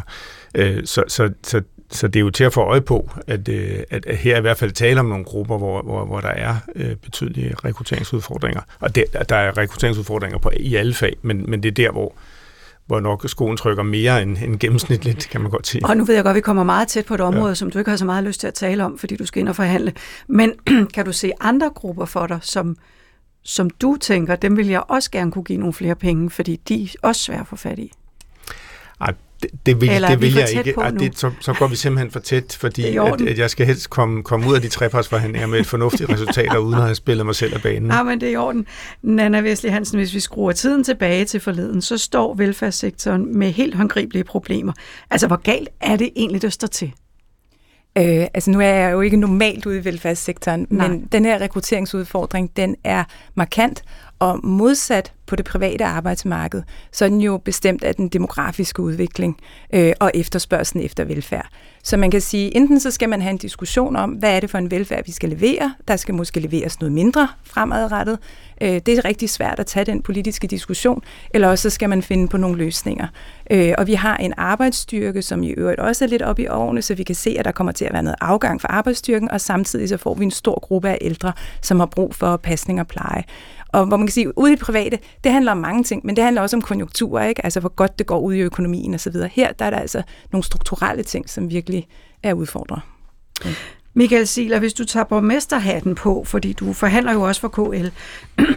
[0.56, 3.80] Øh, så, så, så så det er jo til at få øje på, at, øh,
[3.90, 6.56] at, at her i hvert fald tale om nogle grupper, hvor, hvor, hvor der er
[6.76, 8.62] øh, betydelige rekrutteringsudfordringer.
[8.80, 12.16] Og det, der er rekrutteringsudfordringer på, i alle fag, men, men det er der, hvor,
[12.86, 15.86] hvor nok skoen trykker mere end, end gennemsnitligt, kan man godt sige.
[15.86, 17.56] Og nu ved jeg godt, at vi kommer meget tæt på et område, ja.
[17.56, 19.50] som du ikke har så meget lyst til at tale om, fordi du skal ind
[19.50, 19.94] og forhandle.
[20.28, 20.54] Men
[20.94, 22.78] kan du se andre grupper for dig, som,
[23.44, 26.84] som du tænker, dem vil jeg også gerne kunne give nogle flere penge, fordi de
[26.84, 27.92] er også svære at få fat i?
[29.42, 30.74] Det, det vil, det vil jeg ikke.
[30.82, 33.90] Ej, det, så, så går vi simpelthen for tæt, fordi at, at jeg skal helst
[33.90, 37.36] komme, komme ud af de trepartsforhandlinger med et fornuftigt resultat, uden at have spillet mig
[37.36, 37.92] selv af banen.
[37.92, 38.66] Ja, men det er i orden.
[39.02, 43.76] Nana Vestli Hansen, hvis vi skruer tiden tilbage til forleden, så står velfærdssektoren med helt
[43.76, 44.74] håndgribelige problemer.
[45.10, 46.94] Altså, hvor galt er det egentlig, det står til?
[47.98, 50.88] Øh, altså nu er jeg jo ikke normalt ude i velfærdssektoren, Nej.
[50.88, 53.04] men den her rekrutteringsudfordring, den er
[53.36, 53.84] markant,
[54.20, 59.38] og modsat på det private arbejdsmarked, så er den jo bestemt af den demografiske udvikling
[59.74, 61.48] øh, og efterspørgselen efter velfærd.
[61.84, 64.50] Så man kan sige, enten så skal man have en diskussion om, hvad er det
[64.50, 65.76] for en velfærd, vi skal levere.
[65.88, 68.20] Der skal måske leveres noget mindre fremadrettet.
[68.62, 71.02] Øh, det er rigtig svært at tage den politiske diskussion,
[71.34, 73.08] eller også så skal man finde på nogle løsninger.
[73.52, 76.82] Øh, og vi har en arbejdsstyrke, som i øvrigt også er lidt op i årene,
[76.82, 79.42] så vi kan se, at der kommer til at være noget afgang for arbejdsstyrken, og
[79.42, 82.88] samtidig så får vi en stor gruppe af ældre, som har brug for pasning og
[82.88, 83.24] pleje.
[83.72, 86.16] Og hvor man kan sige, ude i det private, det handler om mange ting, men
[86.16, 87.46] det handler også om konjunkturer, ikke?
[87.46, 89.14] altså hvor godt det går ud i økonomien osv.
[89.32, 91.88] Her der er der altså nogle strukturelle ting, som virkelig
[92.24, 92.82] er udfordret.
[93.42, 93.54] Okay.
[93.94, 97.88] Michael Siler, hvis du tager borgmesterhatten på, fordi du forhandler jo også for KL,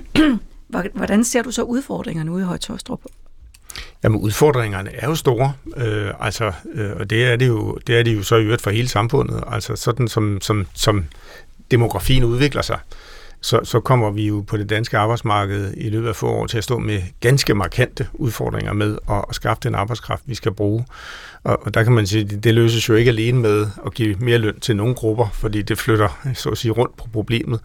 [0.95, 3.01] hvordan ser du så udfordringerne ude i Højtostrup?
[4.05, 8.03] Jamen udfordringerne er jo store, øh, altså, øh, og det er det jo, det er
[8.03, 11.05] det jo så i øvrigt for hele samfundet, altså sådan som, som, som
[11.71, 12.79] demografien udvikler sig,
[13.43, 16.59] så, så kommer vi jo på det danske arbejdsmarked i løbet af få år til
[16.59, 20.85] at stå med ganske markante udfordringer med at, at skaffe den arbejdskraft, vi skal bruge.
[21.45, 24.17] Og, og der kan man sige, det, det løses jo ikke alene med at give
[24.21, 27.61] mere løn til nogle grupper, fordi det flytter så at sige rundt på problemet.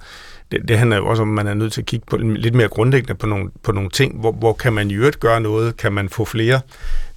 [0.51, 2.55] det, det handler jo også om, at man er nødt til at kigge på lidt
[2.55, 4.19] mere grundlæggende på nogle, på nogle ting.
[4.19, 5.77] Hvor, hvor kan man i øvrigt gøre noget?
[5.77, 6.61] Kan man få flere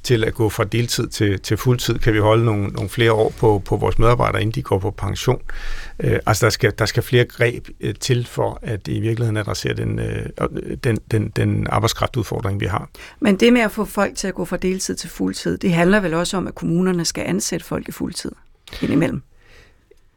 [0.03, 1.99] til at gå fra deltid til, til fuldtid?
[1.99, 4.91] Kan vi holde nogle, nogle flere år på, på vores medarbejdere, inden de går på
[4.91, 5.43] pension?
[5.99, 9.75] Øh, altså, der skal, der skal flere greb øh, til for, at i virkeligheden adressere
[9.75, 12.89] den, øh, øh den, den, den arbejdskraftudfordring, vi har.
[13.21, 16.01] Men det med at få folk til at gå fra deltid til fuldtid, det handler
[16.01, 18.33] vel også om, at kommunerne skal ansætte folk i fuldtid
[18.83, 19.23] indimellem?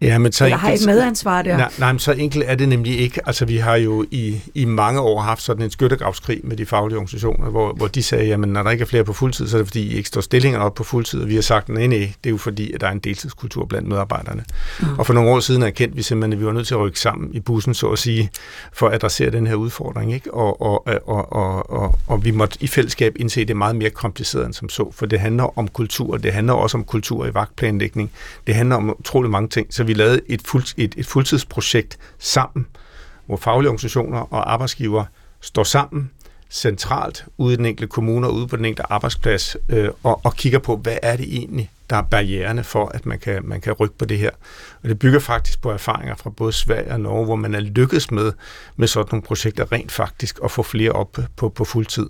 [0.04, 1.58] Ja, men så Eller har et medansvar der?
[1.58, 3.22] Nej, nej, men så enkelt er det nemlig ikke.
[3.26, 6.98] Altså, vi har jo i, i mange år haft sådan en skyttegravskrig med de faglige
[6.98, 9.60] organisationer, hvor, hvor de sagde, jamen, når der ikke er flere på fuldtid, så er
[9.60, 12.14] det fordi, I ikke står stillinger op på fuldtid, og vi har sagt, nej, nej,
[12.24, 14.44] det er jo fordi, at der er en deltidskultur blandt medarbejderne.
[14.82, 14.88] Mm.
[15.00, 17.00] Og for nogle år siden erkendte vi simpelthen, at vi var nødt til at rykke
[17.00, 18.30] sammen i bussen, så at sige,
[18.74, 20.34] for at adressere den her udfordring, ikke?
[20.34, 21.43] Og, og, og, og,
[22.24, 24.92] og, vi måtte i fællesskab indse, at det er meget mere kompliceret end som så,
[24.92, 28.12] for det handler om kultur, det handler også om kultur i vagtplanlægning,
[28.48, 32.66] det handler om utrolig mange ting, så vi lavede et fuld et, et fuldtidsprojekt sammen,
[33.26, 35.06] hvor faglige organisationer og arbejdsgiver
[35.42, 36.12] står sammen
[36.50, 40.36] centralt ude i den enkelte kommune og ude på den enkelte arbejdsplads øh, og, og
[40.36, 43.74] kigger på, hvad er det egentlig, der er barriererne for, at man kan, man kan
[43.74, 44.30] rykke på det her.
[44.84, 48.12] Og det bygger faktisk på erfaringer fra både Sverige og Norge, hvor man er lykkedes
[48.12, 48.32] med,
[48.76, 52.10] med sådan nogle projekter rent faktisk at få flere op på, på fuld tid.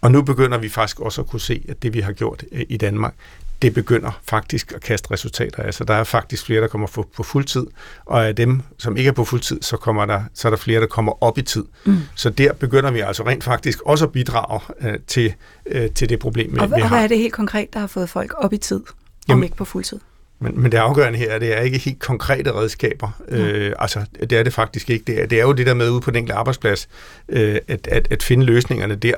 [0.00, 2.64] Og nu begynder vi faktisk også at kunne se, at det vi har gjort øh,
[2.68, 3.14] i Danmark,
[3.62, 5.74] det begynder faktisk at kaste resultater af.
[5.74, 7.66] Så der er faktisk flere, der kommer på, på fuld tid,
[8.04, 10.56] og af dem, som ikke er på fuld tid, så, kommer der, så er der
[10.56, 11.64] flere, der kommer op i tid.
[11.84, 11.98] Mm.
[12.14, 15.34] Så der begynder vi altså rent faktisk også at bidrage øh, til,
[15.66, 16.82] øh, til det problem, og, vi har.
[16.82, 18.80] Og hvad er det helt konkret, der har fået folk op i tid,
[19.28, 20.00] om Jamen, ikke på fuld tid?
[20.38, 23.10] Men, men det afgørende her, det er ikke helt konkrete redskaber.
[23.30, 23.36] Ja.
[23.36, 25.04] Øh, altså, det er det faktisk ikke.
[25.06, 26.88] Det er, det er jo det der med ude på den enkelte arbejdsplads,
[27.28, 29.14] øh, at, at, at finde løsningerne der.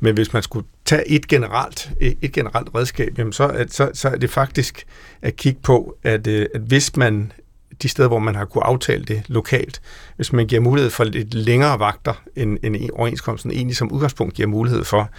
[0.00, 4.08] Men hvis man skulle tage et generelt, et generelt redskab, jamen så, at, så, så
[4.08, 4.86] er det faktisk
[5.22, 7.32] at kigge på, at, øh, at hvis man
[7.82, 9.80] de steder, hvor man har kunne aftale det lokalt,
[10.16, 14.48] hvis man giver mulighed for lidt længere vagter, end, end overenskomsten egentlig som udgangspunkt giver
[14.48, 15.10] mulighed for,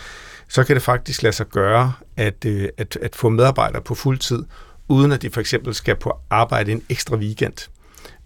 [0.47, 4.17] så kan det faktisk lade sig gøre at, øh, at, at få medarbejdere på fuld
[4.17, 4.43] tid,
[4.87, 7.69] uden at de for eksempel skal på arbejde en ekstra weekend.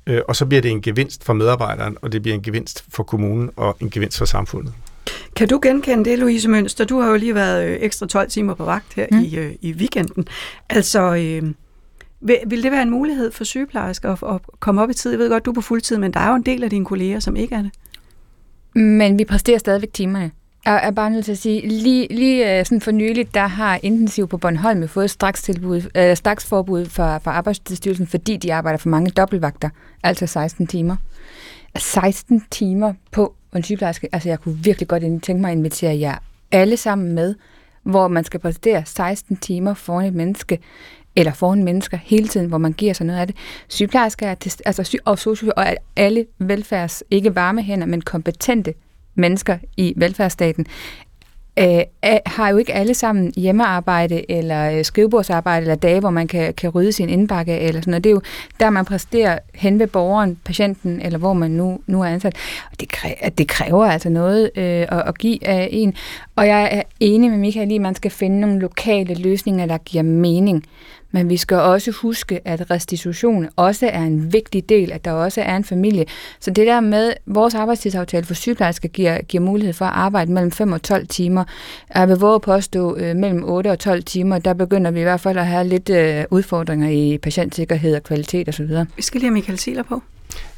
[0.07, 3.03] Øh, og så bliver det en gevinst for medarbejderen, og det bliver en gevinst for
[3.03, 4.73] kommunen og en gevinst for samfundet.
[5.35, 6.85] Kan du genkende det, Louise Mønster?
[6.85, 9.19] Du har jo lige været øh, ekstra 12 timer på vagt her mm.
[9.19, 10.27] i, øh, i weekenden.
[10.69, 11.53] Altså, øh,
[12.21, 15.11] vil, vil det være en mulighed for sygeplejersker at, at komme op i tid?
[15.11, 16.85] Jeg ved godt, du er på fuldtid, men der er jo en del af dine
[16.85, 17.71] kolleger, som ikke er det.
[18.75, 20.31] Men vi præsterer stadigvæk timerne.
[20.65, 23.79] Jeg er bare nødt til at sige, lige, lige øh, sådan for nyligt, der har
[23.83, 28.77] Intensiv på Bornholm fået straks, tilbud, øh, straks forbud fra, fra Arbejdsstyrelsen, fordi de arbejder
[28.77, 29.69] for mange dobbeltvagter,
[30.03, 30.95] altså 16 timer.
[31.77, 36.17] 16 timer på en sygeplejerske, altså jeg kunne virkelig godt tænke mig at invitere jer
[36.51, 37.35] alle sammen med,
[37.83, 40.59] hvor man skal præstere 16 timer foran et menneske,
[41.15, 43.35] eller foran mennesker hele tiden, hvor man giver sig noget af det.
[43.67, 48.73] Sygeplejersker er til, altså, og socio, og alle velfærds, ikke varme hænder, men kompetente
[49.19, 50.65] mennesker i velfærdsstaten,
[51.59, 51.81] øh,
[52.25, 56.69] har jo ikke alle sammen hjemmearbejde eller øh, skrivebordsarbejde eller dage, hvor man kan, kan
[56.69, 58.03] rydde sin indbakke eller sådan noget.
[58.03, 58.21] Det er jo
[58.59, 62.35] der, man præsterer hen ved borgeren, patienten eller hvor man nu, nu er ansat.
[62.71, 65.93] Og det, kræver, det kræver altså noget øh, at, at give af en.
[66.35, 69.77] Og jeg er enig med Michael i, at man skal finde nogle lokale løsninger, der
[69.77, 70.65] giver mening.
[71.11, 75.41] Men vi skal også huske, at restitution også er en vigtig del, at der også
[75.41, 76.05] er en familie.
[76.39, 80.51] Så det der med, vores arbejdstidsaftale for sygeplejersker giver, giver mulighed for at arbejde mellem
[80.51, 81.43] 5 og 12 timer.
[81.95, 85.21] Jeg vil våge påstå, øh, mellem 8 og 12 timer, der begynder vi i hvert
[85.21, 88.69] fald at have lidt øh, udfordringer i patientsikkerhed og kvalitet osv.
[88.95, 90.01] Vi skal lige have Michael Sieler på.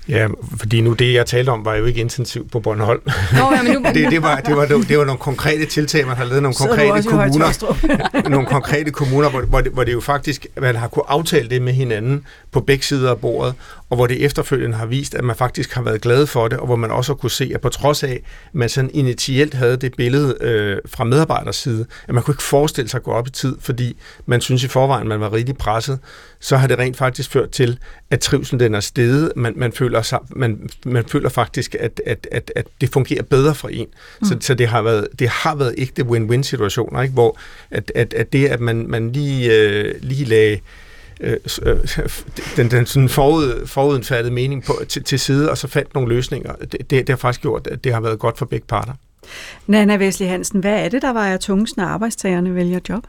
[0.09, 3.01] Ja, fordi nu det, jeg talte om, var jo ikke intensivt på Bornholm.
[3.05, 3.11] Nå,
[3.55, 3.83] ja, men nu...
[3.93, 7.09] det, det, var, det, var, det var nogle konkrete tiltag, man har lavet nogle konkrete
[7.09, 11.49] kommuner, nogle konkrete kommuner, hvor, hvor, det, hvor det jo faktisk, man har kunne aftale
[11.49, 13.55] det med hinanden på begge sider af bordet,
[13.89, 16.65] og hvor det efterfølgende har vist, at man faktisk har været glad for det, og
[16.65, 18.21] hvor man også kunne se, at på trods af, at
[18.53, 22.89] man sådan initielt havde det billede øh, fra medarbejders side, at man kunne ikke forestille
[22.89, 25.99] sig at gå op i tid, fordi man synes i forvejen, man var rigtig presset,
[26.39, 27.79] så har det rent faktisk ført til,
[28.11, 29.31] at trivselen den er steget.
[29.35, 33.67] Man, man, føler, man, man føler faktisk, at, at, at, at det fungerer bedre for
[33.67, 33.87] en.
[34.21, 34.27] Mm.
[34.27, 37.13] Så, så det har været, det har været ægte win-win situationer, ikke?
[37.13, 37.37] hvor
[37.71, 40.59] at, at, at det, at man, man lige, øh, lige lagde
[41.21, 41.77] Øh, øh,
[42.57, 46.53] den, den sådan forud, forudindfattede mening på, til, til side, og så fandt nogle løsninger.
[46.55, 48.93] Det, det, det har faktisk gjort, at det har været godt for begge parter.
[49.67, 53.07] Nana Wesley Hansen, hvad er det, der vejer tungest, når arbejdstagerne vælger job?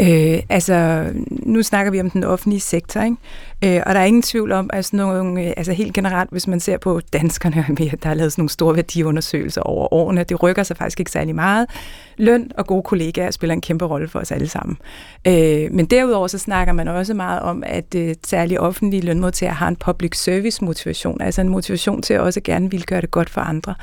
[0.00, 3.16] Øh, altså, nu snakker vi om den offentlige sektor, ikke?
[3.64, 6.46] Øh, og der er ingen tvivl om, at sådan nogle, øh, altså helt generelt, hvis
[6.46, 7.66] man ser på danskerne,
[8.02, 11.34] der har lavet sådan nogle store værdiundersøgelser over årene, det rykker sig faktisk ikke særlig
[11.34, 11.66] meget.
[12.16, 14.76] Løn og gode kollegaer spiller en kæmpe rolle for os alle sammen.
[15.26, 19.68] Øh, men derudover så snakker man også meget om, at øh, særligt offentlige lønmodtagere har
[19.68, 23.30] en public service motivation, altså en motivation til at også gerne vil gøre det godt
[23.30, 23.74] for andre.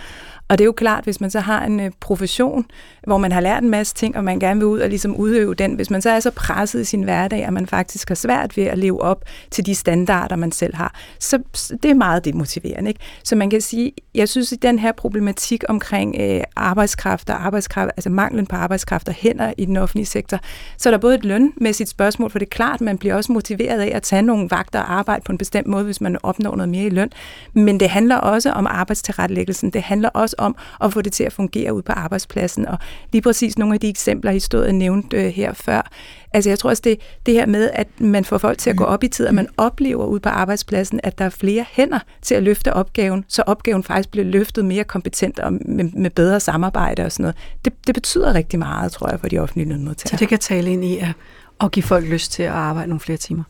[0.48, 2.66] Og det er jo klart, hvis man så har en øh, profession,
[3.08, 5.56] hvor man har lært en masse ting, og man gerne vil ud og ligesom udøve
[5.56, 8.58] den, hvis man så er så presset i sin hverdag, at man faktisk har svært
[8.58, 11.40] ved at leve op til de standarder, man selv har, så
[11.84, 12.90] det er meget demotiverende.
[12.90, 13.00] Ikke?
[13.24, 17.92] Så man kan sige, jeg synes, at den her problematik omkring øh, arbejdskraft og arbejdskraft,
[17.98, 20.40] altså manglen på arbejdskraft og hænder i den offentlige sektor,
[20.78, 23.80] så er der både et lønmæssigt spørgsmål, for det er klart, man bliver også motiveret
[23.80, 26.70] af at tage nogle vagter og arbejde på en bestemt måde, hvis man opnår noget
[26.70, 27.10] mere i løn.
[27.54, 29.70] Men det handler også om arbejdstilrettelæggelsen.
[29.70, 32.68] Det handler også om at få det til at fungere ud på arbejdspladsen.
[32.68, 32.78] Og
[33.12, 35.92] lige præcis nogle af de eksempler, historien nævnte øh, her før,
[36.36, 38.84] Altså jeg tror også, det, det her med, at man får folk til at gå
[38.84, 42.36] op i tid, at man oplever ud på arbejdspladsen, at der er flere hænder til
[42.36, 47.06] at løfte opgaven, så opgaven faktisk bliver løftet mere kompetent og med, med bedre samarbejde
[47.06, 47.36] og sådan noget.
[47.66, 50.10] Det, det betyder rigtig meget, tror jeg, for de offentlige lønmodtagere.
[50.10, 51.14] Så det kan tale ind i at,
[51.62, 53.44] at give folk lyst til at arbejde nogle flere timer?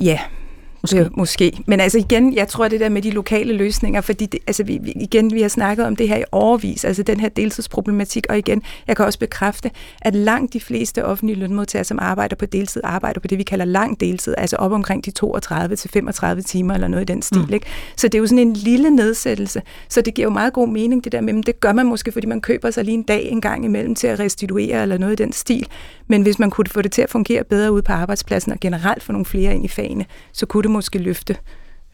[0.00, 0.20] Ja,
[0.82, 0.98] Måske.
[0.98, 1.58] Øh, måske.
[1.66, 4.80] Men altså igen, jeg tror det der med de lokale løsninger, fordi det, altså vi,
[5.00, 8.62] igen, vi har snakket om det her i overvis, altså den her deltidsproblematik, og igen,
[8.86, 9.70] jeg kan også bekræfte,
[10.02, 13.64] at langt de fleste offentlige lønmodtagere, som arbejder på deltid, arbejder på det, vi kalder
[13.64, 17.44] lang deltid, altså op omkring de 32 til 35 timer eller noget i den stil.
[17.48, 17.54] Mm.
[17.54, 17.66] Ikke?
[17.96, 21.04] Så det er jo sådan en lille nedsættelse, så det giver jo meget god mening
[21.04, 23.28] det der med, men det gør man måske, fordi man køber sig lige en dag
[23.30, 25.66] en gang imellem til at restituere eller noget i den stil.
[26.06, 29.02] Men hvis man kunne få det til at fungere bedre ude på arbejdspladsen og generelt
[29.02, 31.36] få nogle flere ind i fagene, så kunne det måske løfte.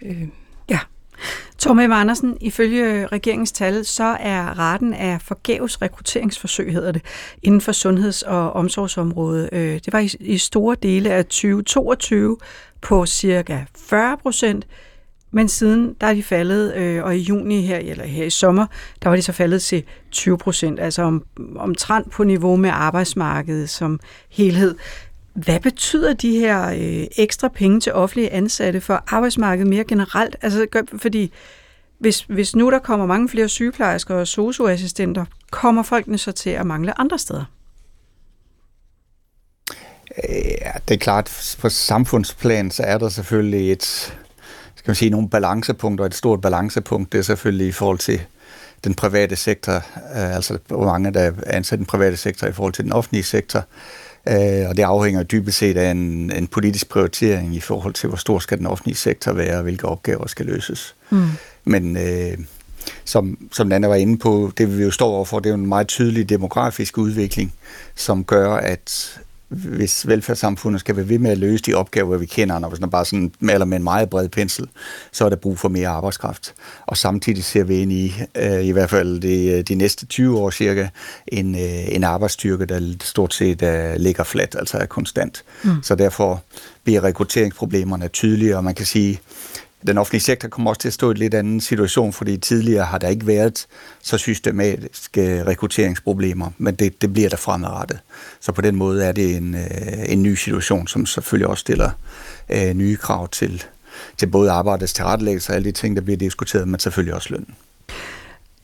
[0.02, 0.28] Øh.
[0.70, 0.78] Ja.
[1.58, 7.02] Torme Andersen, ifølge regeringens tal, så er raten af forgæves rekrutteringsforsøg, hedder det,
[7.42, 9.48] inden for sundheds- og omsorgsområdet.
[9.52, 12.36] Øh, det var i, i store dele af 2022
[12.80, 14.66] på cirka 40 procent,
[15.30, 18.66] men siden der er de faldet, øh, og i juni her, eller her i sommer,
[19.02, 21.24] der var de så faldet til 20 procent, altså om,
[21.56, 24.74] omtrent på niveau med arbejdsmarkedet som helhed.
[25.34, 30.36] Hvad betyder de her øh, ekstra penge til offentlige ansatte for arbejdsmarkedet mere generelt?
[30.42, 30.66] Altså,
[30.98, 31.32] fordi
[31.98, 36.66] hvis, hvis nu der kommer mange flere sygeplejersker og socioassistenter, kommer folkene så til at
[36.66, 37.44] mangle andre steder?
[40.28, 43.84] Ja, det er klart, på samfundsplan, så er der selvfølgelig et,
[44.74, 48.20] skal man sige, nogle balancepunkter, et stort balancepunkt, det er selvfølgelig i forhold til
[48.84, 52.52] den private sektor, øh, altså hvor mange der er ansat i den private sektor i
[52.52, 53.58] forhold til den offentlige sektor.
[53.58, 53.64] Øh,
[54.68, 58.38] og det afhænger dybest set af en, en politisk prioritering i forhold til, hvor stor
[58.38, 60.94] skal den offentlige sektor være, og hvilke opgaver skal løses.
[61.10, 61.28] Mm.
[61.64, 62.38] Men øh,
[63.04, 65.66] som, som Nana var inde på, det vi jo står overfor, det er jo en
[65.66, 67.54] meget tydelig demografisk udvikling,
[67.94, 69.20] som gør, at
[69.52, 73.04] hvis velfærdssamfundet skal være ved med at løse de opgaver, vi kender, når vi bare
[73.04, 74.68] sådan maler med en meget bred pensel,
[75.12, 76.54] så er der brug for mere arbejdskraft.
[76.86, 80.50] Og samtidig ser vi ind i, øh, i hvert fald de, de næste 20 år
[80.50, 80.88] cirka,
[81.28, 85.44] en, øh, en arbejdsstyrke, der stort set uh, ligger fladt, altså er konstant.
[85.62, 85.82] Mm.
[85.82, 86.42] Så derfor
[86.84, 89.20] bliver rekrutteringsproblemerne tydeligere, og man kan sige,
[89.86, 92.84] den offentlige sektor kommer også til at stå i en lidt anden situation, fordi tidligere
[92.84, 93.66] har der ikke været
[94.02, 97.98] så systematiske rekrutteringsproblemer, men det, det bliver der fremadrettet.
[98.40, 99.62] Så på den måde er det en, øh,
[100.08, 101.90] en ny situation, som selvfølgelig også stiller
[102.48, 103.64] øh, nye krav til,
[104.16, 107.54] til både arbejdets tilrettelæggelse og alle de ting, der bliver diskuteret, men selvfølgelig også lønnen.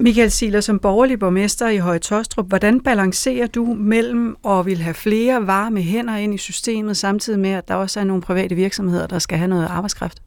[0.00, 4.94] Michael Siler, som borgerlig borgmester i Høje Tostrup, hvordan balancerer du mellem at vil have
[4.94, 9.06] flere varme hænder ind i systemet, samtidig med, at der også er nogle private virksomheder,
[9.06, 10.22] der skal have noget arbejdskraft?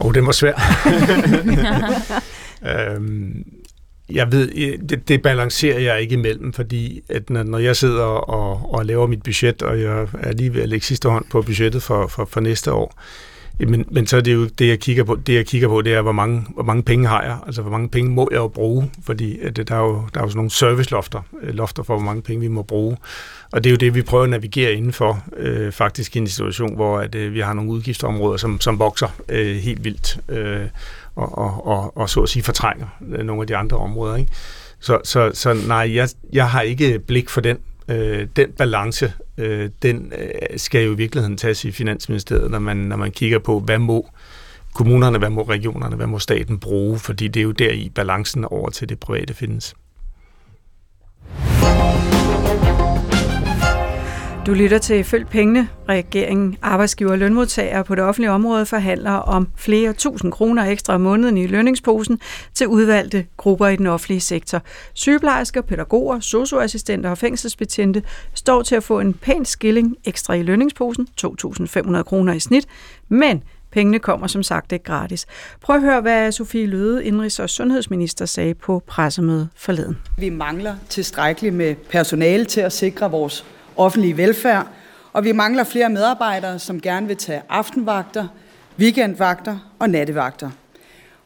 [0.00, 0.54] Åh, oh, den var svær.
[2.96, 3.44] øhm,
[4.10, 8.74] jeg ved, det, det balancerer jeg ikke imellem, fordi at når, når jeg sidder og,
[8.74, 11.82] og laver mit budget, og jeg er lige ved at lægge sidste hånd på budgettet
[11.82, 13.00] for, for, for næste år,
[13.58, 15.94] men, men så er det jo det, jeg kigger på, det jeg kigger på, det
[15.94, 17.38] er, hvor mange, hvor mange penge har jeg?
[17.46, 18.90] Altså, hvor mange penge må jeg jo bruge?
[19.02, 22.04] Fordi at der, er jo, der er jo sådan nogle servicelofter, øh, lofter for, hvor
[22.04, 22.96] mange penge vi må bruge.
[23.54, 26.74] Og det er jo det, vi prøver at navigere indenfor, øh, faktisk i en situation,
[26.74, 30.66] hvor at, øh, vi har nogle udgiftsområder, som, som vokser øh, helt vildt, øh,
[31.14, 34.16] og, og, og, og så at sige fortrænger øh, nogle af de andre områder.
[34.16, 34.32] Ikke?
[34.80, 39.70] Så, så, så nej, jeg, jeg har ikke blik for den øh, den balance, øh,
[39.82, 43.60] den øh, skal jo i virkeligheden tages i Finansministeriet, når man, når man kigger på,
[43.60, 44.10] hvad må
[44.74, 48.44] kommunerne, hvad må regionerne, hvad må staten bruge, fordi det er jo der i balancen
[48.44, 49.74] over til det private findes.
[54.46, 55.68] Du lytter til Følg Pengene.
[55.88, 61.00] Regeringen, arbejdsgiver og lønmodtagere på det offentlige område forhandler om flere tusind kroner ekstra om
[61.00, 62.20] måneden i lønningsposen
[62.54, 64.62] til udvalgte grupper i den offentlige sektor.
[64.94, 68.02] Sygeplejersker, pædagoger, socioassistenter og fængselsbetjente
[68.34, 72.66] står til at få en pæn skilling ekstra i lønningsposen, 2.500 kroner i snit,
[73.08, 75.26] men Pengene kommer som sagt ikke gratis.
[75.60, 79.98] Prøv at høre, hvad Sofie Løde, indrigs- og sundhedsminister, sagde på pressemødet forleden.
[80.18, 83.44] Vi mangler tilstrækkeligt med personale til at sikre vores
[83.76, 84.66] offentlige velfærd,
[85.12, 88.26] og vi mangler flere medarbejdere, som gerne vil tage aftenvagter,
[88.78, 90.50] weekendvagter og nattevagter.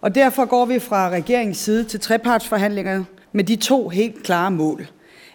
[0.00, 4.86] Og derfor går vi fra regeringens side til trepartsforhandlinger med de to helt klare mål.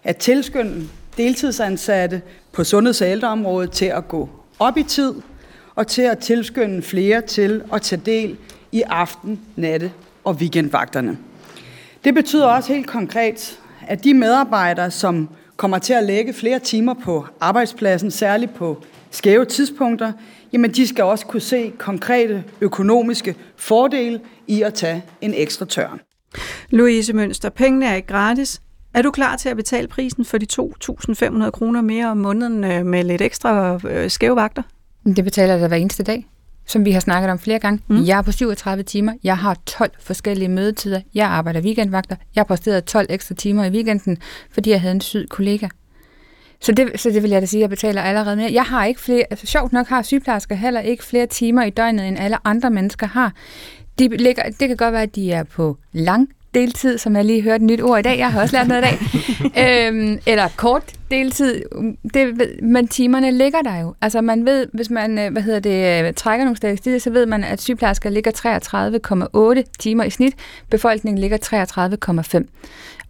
[0.04, 0.88] At tilskynde
[1.18, 5.14] deltidsansatte på sundheds- og ældreområdet til at gå op i tid,
[5.76, 8.38] og til at tilskynde flere til at tage del
[8.72, 9.92] i aften-, natte-
[10.24, 11.18] og weekendvagterne.
[12.04, 16.94] Det betyder også helt konkret, at de medarbejdere, som kommer til at lægge flere timer
[16.94, 20.12] på arbejdspladsen, særligt på skæve tidspunkter,
[20.54, 26.00] jamen de skal også kunne se konkrete økonomiske fordele i at tage en ekstra tørn.
[26.70, 28.62] Louise Mønster, pengene er ikke gratis.
[28.94, 32.86] Er du klar til at betale prisen for de 2.500 kroner mere om måneden øh,
[32.86, 34.64] med lidt ekstra øh, skæve vagter?
[35.16, 36.28] Det betaler jeg hver eneste dag,
[36.66, 37.82] som vi har snakket om flere gange.
[37.88, 38.04] Mm.
[38.04, 39.14] Jeg er på 37 timer.
[39.24, 41.02] Jeg har 12 forskellige mødetider.
[41.14, 42.16] Jeg arbejder weekendvagter.
[42.36, 44.18] Jeg har præsteret 12 ekstra timer i weekenden,
[44.52, 45.68] fordi jeg havde en syd kollega.
[46.62, 48.54] Så det, så det vil jeg da sige, at jeg betaler allerede mere.
[48.54, 52.08] Jeg har ikke flere, altså sjovt nok har sygeplejersker heller ikke flere timer i døgnet,
[52.08, 53.34] end alle andre mennesker har.
[54.00, 57.42] De ligger, det kan godt være, at de er på lang deltid, som jeg lige
[57.42, 58.18] hørte et nyt ord i dag.
[58.18, 59.00] Jeg har også lært noget i dag.
[59.88, 61.64] øhm, eller kort deltid.
[62.14, 63.96] Det, men timerne ligger der jo.
[64.02, 67.26] Altså man ved, hvis man øh, hvad hedder det, øh, trækker nogle statistikker, så ved
[67.26, 68.32] man, at sygeplejersker ligger
[69.58, 70.34] 33,8 timer i snit.
[70.70, 71.38] Befolkningen ligger
[72.40, 72.46] 33,5.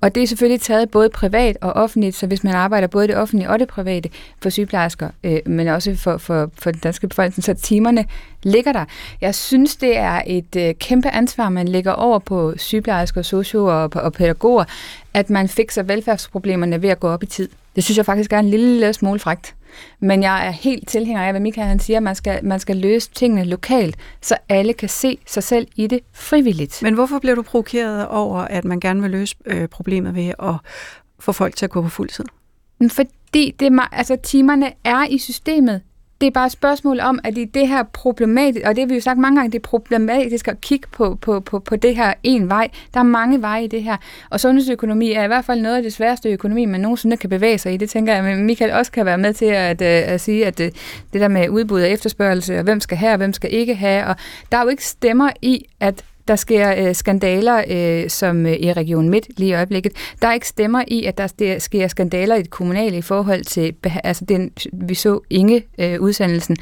[0.04, 3.18] Og det er selvfølgelig taget både privat og offentligt, så hvis man arbejder både det
[3.18, 4.10] offentlige og det private
[4.42, 8.06] for sygeplejersker, øh, men også for, for, for den danske befolkning, så timerne
[8.44, 8.86] ligger der.
[9.22, 13.90] Jeg synes, det er et øh, kæmpe ansvar, man lægger over på sygeplejersker, socio og,
[13.96, 14.64] og pædagoger,
[15.14, 17.50] at man fikser velfærdsproblemerne ved at gå op i tid.
[17.76, 19.56] Det synes jeg faktisk er en lille, lille smule frægt.
[20.00, 22.78] Men jeg er helt tilhænger af, hvad Michael han siger, at man skal, man skal
[22.78, 26.84] løse tingene lokalt, så alle kan se sig selv i det frivilligt.
[26.84, 30.56] Men hvorfor bliver du provokeret over, at man gerne vil løse øh, problemet ved at
[31.20, 32.26] få folk til at gå på fuld tid?
[32.90, 35.82] Fordi det, altså, timerne er i systemet.
[36.24, 38.96] Det er bare et spørgsmål om, at i det her problematisk, og det har vi
[38.96, 42.14] jo sagt mange gange, det er problematisk at kigge på, på, på, på det her
[42.24, 42.70] en vej.
[42.94, 43.98] Der er mange veje i det her.
[44.30, 47.58] Og sundhedsøkonomi er i hvert fald noget af det sværeste økonomi, man nogensinde kan bevæge
[47.58, 47.78] sig i.
[47.78, 50.58] Det tænker jeg, at Michael også kan være med til at, øh, at sige, at
[50.58, 50.74] det,
[51.14, 54.06] det der med udbud og efterspørgsel, og hvem skal have, og hvem skal ikke have.
[54.06, 54.16] Og
[54.52, 58.74] der er jo ikke stemmer i, at der sker øh, skandaler, øh, som øh, i
[58.74, 59.92] Region Midt lige i øjeblikket.
[60.22, 63.76] Der er ikke stemmer i, at der sker skandaler i det kommunale i forhold til,
[64.04, 66.56] altså den, vi så Inge øh, udsendelsen.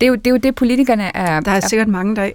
[0.00, 1.40] Det er, jo, det er jo det, politikerne er...
[1.40, 2.30] Der er sikkert mange, der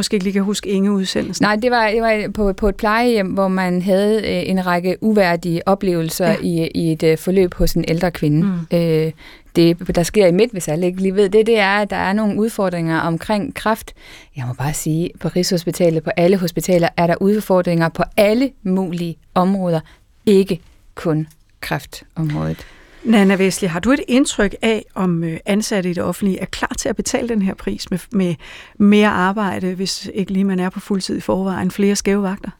[0.00, 1.44] måske ikke lige kan huske Inge udsendelsen.
[1.44, 4.96] Nej, det var, det var på, på et plejehjem, hvor man havde øh, en række
[5.00, 6.36] uværdige oplevelser ja.
[6.42, 8.42] i, i et øh, forløb hos en ældre kvinde.
[8.42, 8.76] Mm.
[8.78, 9.12] Øh,
[9.56, 11.96] det, der sker i midt, hvis alle ikke lige ved det, det er, at der
[11.96, 13.92] er nogle udfordringer omkring kraft.
[14.36, 19.16] Jeg må bare sige, på Rigshospitalet, på alle hospitaler, er der udfordringer på alle mulige
[19.34, 19.80] områder,
[20.26, 20.60] ikke
[20.94, 21.26] kun
[21.60, 22.66] kræftområdet.
[23.04, 26.72] Nana Vesli, har du et indtryk af, om øh, ansatte i det offentlige er klar
[26.78, 28.34] til at betale den her pris med, med
[28.78, 32.50] mere arbejde, hvis ikke lige man er på fuldtid i forvejen, flere skæve vagter?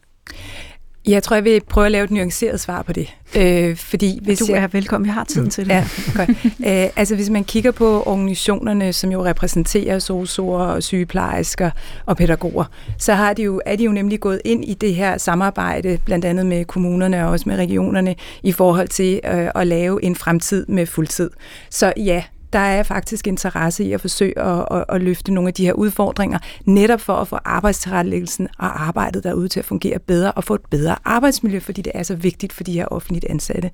[1.07, 3.15] Jeg tror, jeg vil prøve at lave et nuanceret svar på det.
[3.37, 5.51] Øh, fordi hvis du er jeg, velkommen, jeg har tiden mm.
[5.51, 5.71] til det.
[5.71, 5.85] Ja,
[6.17, 6.31] godt.
[6.45, 11.71] øh, altså hvis man kigger på organisationerne, som jo repræsenterer sosuer og sygeplejersker
[12.07, 12.65] og pædagoger,
[12.99, 16.25] så har de jo, er de jo nemlig gået ind i det her samarbejde, blandt
[16.25, 20.67] andet med kommunerne og også med regionerne, i forhold til øh, at lave en fremtid
[20.67, 21.31] med fuldtid.
[21.71, 22.23] Så ja,
[22.53, 25.73] der er faktisk interesse i at forsøge at, at, at løfte nogle af de her
[25.73, 30.55] udfordringer, netop for at få arbejdstilrettelæggelsen og arbejdet derude til at fungere bedre og få
[30.55, 33.71] et bedre arbejdsmiljø, fordi det er så vigtigt for de her offentligt ansatte.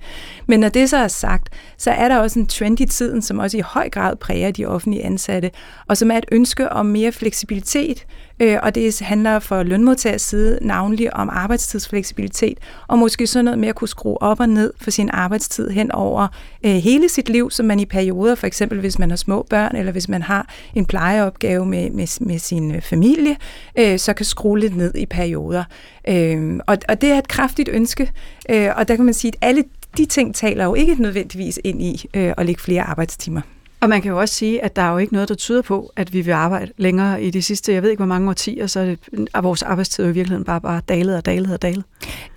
[0.46, 1.48] Men når det så er sagt,
[1.78, 4.66] så er der også en trend i tiden, som også i høj grad præger de
[4.66, 5.50] offentlige ansatte,
[5.88, 8.06] og som er et ønske om mere fleksibilitet,
[8.40, 12.58] øh, og det handler for lønmodtagers side navnlig om arbejdstidsfleksibilitet,
[12.88, 15.92] og måske sådan noget med at kunne skrue op og ned for sin arbejdstid hen
[15.92, 16.28] over
[16.64, 19.76] øh, hele sit liv, som man i perioder, for eksempel hvis man har små børn,
[19.76, 23.36] eller hvis man har en plejeopgave med, med, med sin øh, familie,
[23.78, 25.64] øh, så kan skrue lidt ned i perioder.
[26.08, 28.12] Øh, og, og det er et kraftigt ønske,
[28.50, 29.64] øh, og der kan man sige, at alle
[29.96, 33.40] de ting taler jo ikke nødvendigvis ind i øh, at lægge flere arbejdstimer.
[33.80, 35.92] Og man kan jo også sige, at der er jo ikke noget, der tyder på,
[35.96, 38.80] at vi vil arbejde længere i de sidste, jeg ved ikke hvor mange årtier, så
[38.80, 38.98] er, det,
[39.34, 41.84] er vores arbejdstid i virkeligheden bare, bare dalet og dalet og dalet.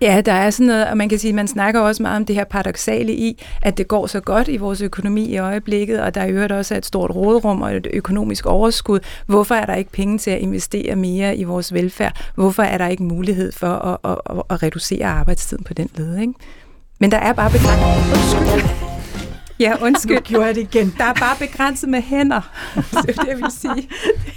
[0.02, 2.36] Ja, der er sådan noget, og man kan sige, man snakker også meget om det
[2.36, 6.22] her paradoxale i, at det går så godt i vores økonomi i øjeblikket, og der
[6.22, 9.00] er øvrigt også et stort råderum og et økonomisk overskud.
[9.26, 12.26] Hvorfor er der ikke penge til at investere mere i vores velfærd?
[12.36, 16.18] Hvorfor er der ikke mulighed for at, at, at, at reducere arbejdstiden på den led?
[16.18, 16.34] Ikke?
[17.00, 18.99] Men der er bare begrænsninger.
[19.60, 20.16] Ja, undskyld.
[20.16, 20.96] Nu gjorde jeg det igen.
[20.98, 22.42] Der er bare begrænset med hænder.
[22.76, 23.90] det er det, jeg vil sige.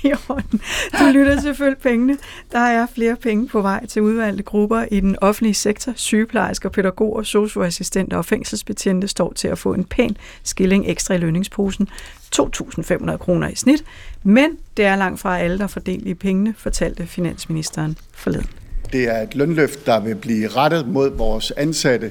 [0.98, 2.18] du lytter selvfølgelig pengene.
[2.52, 5.92] Der er flere penge på vej til udvalgte grupper i den offentlige sektor.
[5.96, 11.88] Sygeplejersker, pædagoger, socioassistenter og fængselsbetjente står til at få en pæn skilling ekstra i lønningsposen.
[12.36, 13.84] 2.500 kroner i snit.
[14.22, 18.50] Men det er langt fra alle, der fordeler i pengene, fortalte finansministeren forleden.
[18.92, 22.10] Det er et lønløft, der vil blive rettet mod vores ansatte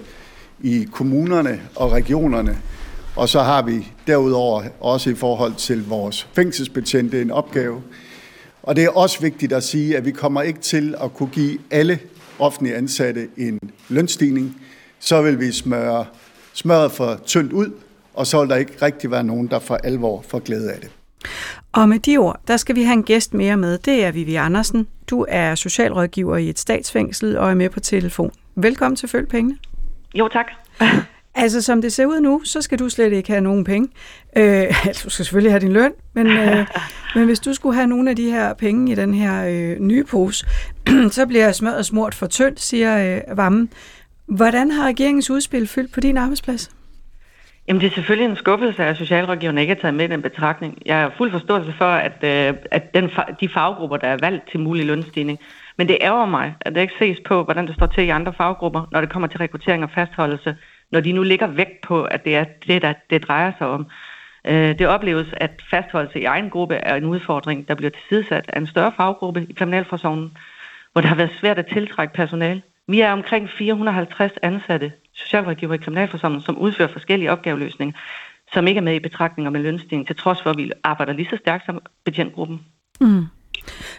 [0.61, 2.57] i kommunerne og regionerne
[3.15, 7.81] og så har vi derudover også i forhold til vores fængselsbetjente en opgave.
[8.63, 11.59] Og det er også vigtigt at sige, at vi kommer ikke til at kunne give
[11.71, 11.99] alle
[12.39, 13.59] offentlige ansatte en
[13.89, 14.61] lønstigning.
[14.99, 16.05] Så vil vi smøre
[16.53, 17.71] smøret for tyndt ud,
[18.13, 20.89] og så vil der ikke rigtig være nogen, der for alvor får glæde af det.
[21.71, 23.77] Og med de ord, der skal vi have en gæst mere med.
[23.77, 24.87] Det er Vivi Andersen.
[25.09, 28.31] Du er socialrådgiver i et statsfængsel og er med på telefon.
[28.55, 29.57] Velkommen til Følg Pengene.
[30.15, 30.45] Jo, tak.
[31.35, 33.89] Altså, som det ser ud nu, så skal du slet ikke have nogen penge.
[34.37, 34.43] Øh,
[34.87, 36.67] altså, du skal selvfølgelig have din løn, men, øh,
[37.15, 40.03] men hvis du skulle have nogle af de her penge i den her øh, nye
[40.03, 40.45] pose,
[41.17, 43.69] så bliver smør og smurt for tyndt, siger øh, Vammen.
[44.25, 46.71] Hvordan har regeringens udspil fyldt på din arbejdsplads?
[47.67, 50.77] Jamen, det er selvfølgelig en skuffelse, at socialrådgiverne ikke har taget med den betragtning.
[50.85, 53.09] Jeg er fuld forståelse for, at, øh, at den,
[53.39, 55.39] de faggrupper, der er valgt til mulig lønstigning,
[55.77, 58.33] men det ærger mig, at det ikke ses på, hvordan det står til i andre
[58.33, 60.55] faggrupper, når det kommer til rekruttering og fastholdelse
[60.91, 63.87] når de nu ligger vægt på, at det er det, der det drejer sig om.
[64.47, 68.59] Øh, det opleves, at fastholdelse i egen gruppe er en udfordring, der bliver tilsidesat af
[68.59, 70.37] en større faggruppe i Kriminalforsorgen,
[70.91, 72.61] hvor det har været svært at tiltrække personal.
[72.87, 77.99] Vi er omkring 450 ansatte socialrådgiver i Kriminalforsorgen, som udfører forskellige opgaveløsninger,
[78.53, 81.29] som ikke er med i betragtninger med lønstigning, til trods for, at vi arbejder lige
[81.29, 82.61] så stærkt som betjentgruppen.
[83.01, 83.25] Mm.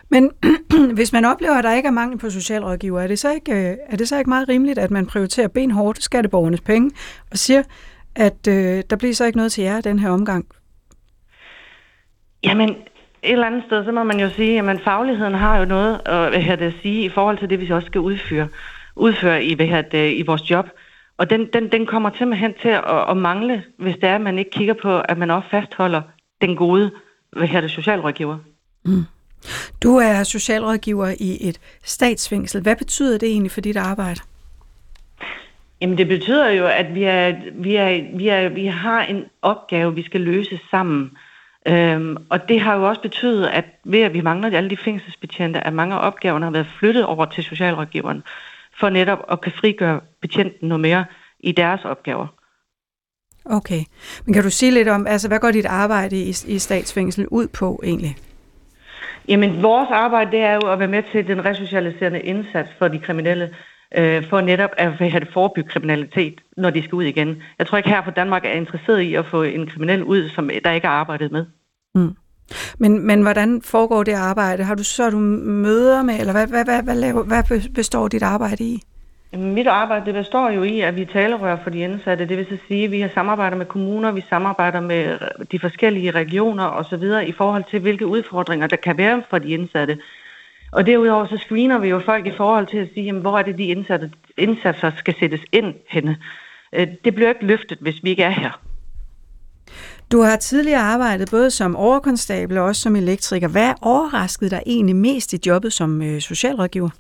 [0.08, 0.30] Men
[0.98, 3.76] hvis man oplever, at der ikke er mangel på socialrådgiver, er det, så ikke, øh,
[3.86, 6.90] er det så ikke meget rimeligt, at man prioriterer benhårdt skatteborgernes penge
[7.30, 7.62] og siger,
[8.14, 10.46] at øh, der bliver så ikke noget til jer den her omgang?
[12.44, 12.68] Jamen,
[13.22, 16.30] et eller andet sted, så må man jo sige, at fagligheden har jo noget at,
[16.30, 18.48] hvad det, sige i forhold til det, vi også skal udføre,
[18.96, 20.68] udføre i, hvad det, i vores job.
[21.16, 24.38] Og den, den, den kommer simpelthen til at, at mangle, hvis det er, at man
[24.38, 26.02] ikke kigger på, at man også fastholder
[26.40, 26.90] den gode
[27.32, 28.38] hvad her det, socialrådgiver.
[28.84, 29.04] Mm.
[29.82, 32.62] Du er socialrådgiver i et statsfængsel.
[32.62, 34.20] Hvad betyder det egentlig for dit arbejde?
[35.80, 39.94] Jamen det betyder jo, at vi, er, vi, er, vi, er, vi har en opgave,
[39.94, 41.10] vi skal løse sammen.
[41.66, 45.66] Øhm, og det har jo også betydet, at ved at vi mangler alle de fængselsbetjente,
[45.66, 48.22] at mange af opgaverne har været flyttet over til socialrådgiveren,
[48.80, 51.04] for netop at kan frigøre betjenten noget mere
[51.40, 52.26] i deres opgaver.
[53.44, 53.84] Okay.
[54.24, 57.46] Men kan du sige lidt om, altså hvad går dit arbejde i, i statsfængsel ud
[57.48, 58.16] på egentlig?
[59.28, 62.98] Jamen, vores arbejde det er jo at være med til den resocialiserende indsats for de
[62.98, 63.50] kriminelle,
[63.96, 67.42] øh, for netop at have forebygge kriminalitet, når de skal ud igen.
[67.58, 70.50] Jeg tror ikke her for Danmark er interesseret i at få en kriminel ud, som
[70.64, 71.46] der ikke er arbejdet med.
[71.94, 72.16] Mm.
[72.78, 74.64] Men, men hvordan foregår det arbejde?
[74.64, 78.64] Har du så du møder med, eller hvad, hvad, hvad, hvad, hvad består dit arbejde
[78.64, 78.82] i?
[79.38, 82.28] Mit arbejde det består jo i, at vi talerør for de indsatte.
[82.28, 85.58] Det vil så sige, at vi har samarbejder med kommuner, vi samarbejder med øh, de
[85.58, 87.02] forskellige regioner osv.
[87.26, 89.98] i forhold til, hvilke udfordringer der kan være for de indsatte.
[90.72, 93.42] Og derudover så screener vi jo folk i forhold til at sige, jamen, hvor er
[93.42, 96.16] det de indsatte, indsatser skal sættes ind henne.
[96.72, 98.60] Øh, det bliver ikke løftet, hvis vi ikke er her.
[100.12, 103.48] Du har tidligere arbejdet både som overkonstabel og også som elektriker.
[103.48, 106.90] Hvad overraskede dig egentlig mest i jobbet som øh, socialrådgiver?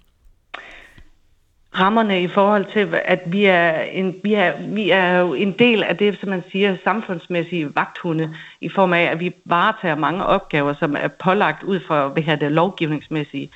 [1.78, 5.82] Rammerne i forhold til, at vi er, en, vi, er, vi er jo en del
[5.82, 10.74] af det, som man siger, samfundsmæssige vagthunde, i form af, at vi varetager mange opgaver,
[10.74, 13.50] som er pålagt ud fra hvad her, det lovgivningsmæssige,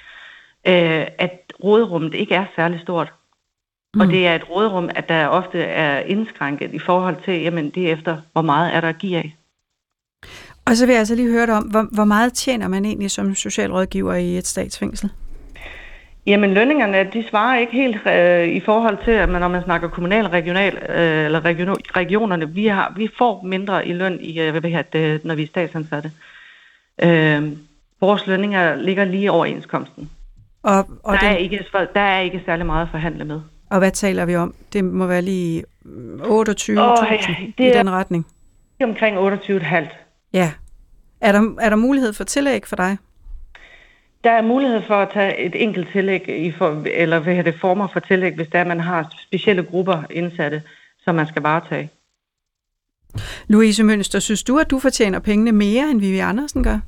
[0.66, 3.12] øh, at rådrummet ikke er særlig stort.
[3.94, 4.00] Mm.
[4.00, 7.88] Og det er et rådrum, at der ofte er indskrænket i forhold til, jamen det
[7.88, 9.36] er efter, hvor meget er der at give af.
[10.66, 13.10] Og så vil jeg altså lige høre dig om, hvor, hvor meget tjener man egentlig
[13.10, 15.10] som socialrådgiver i et statsfængsel?
[16.26, 19.88] Jamen lønningerne, de svarer ikke helt øh, i forhold til, at man, når man snakker
[19.88, 24.50] kommunal, regional øh, eller region, regionerne, vi, har, vi får mindre i løn, i, øh,
[24.50, 26.12] hvad det, når vi er statsansatte.
[27.02, 27.52] Øh,
[28.00, 30.10] vores lønninger ligger lige over overenskomsten.
[30.62, 31.28] Og, og der, den...
[31.28, 31.64] er ikke,
[31.94, 33.40] der er ikke særlig meget at forhandle med.
[33.70, 34.54] Og hvad taler vi om?
[34.72, 37.06] Det må være lige 28.000 oh,
[37.58, 38.26] ja, i den retning.
[38.78, 39.84] Det er omkring 28,5.
[40.32, 40.52] Ja.
[41.20, 42.96] Er der, er der mulighed for tillæg for dig?
[44.26, 47.88] Der er mulighed for at tage et enkelt tillæg, i for, eller hvad det former
[47.92, 50.62] for tillæg, hvis der man har specielle grupper indsatte,
[51.04, 51.90] som man skal varetage.
[53.48, 56.78] Louise Mønster, synes du, at du fortjener pengene mere, end Vivi Andersen gør?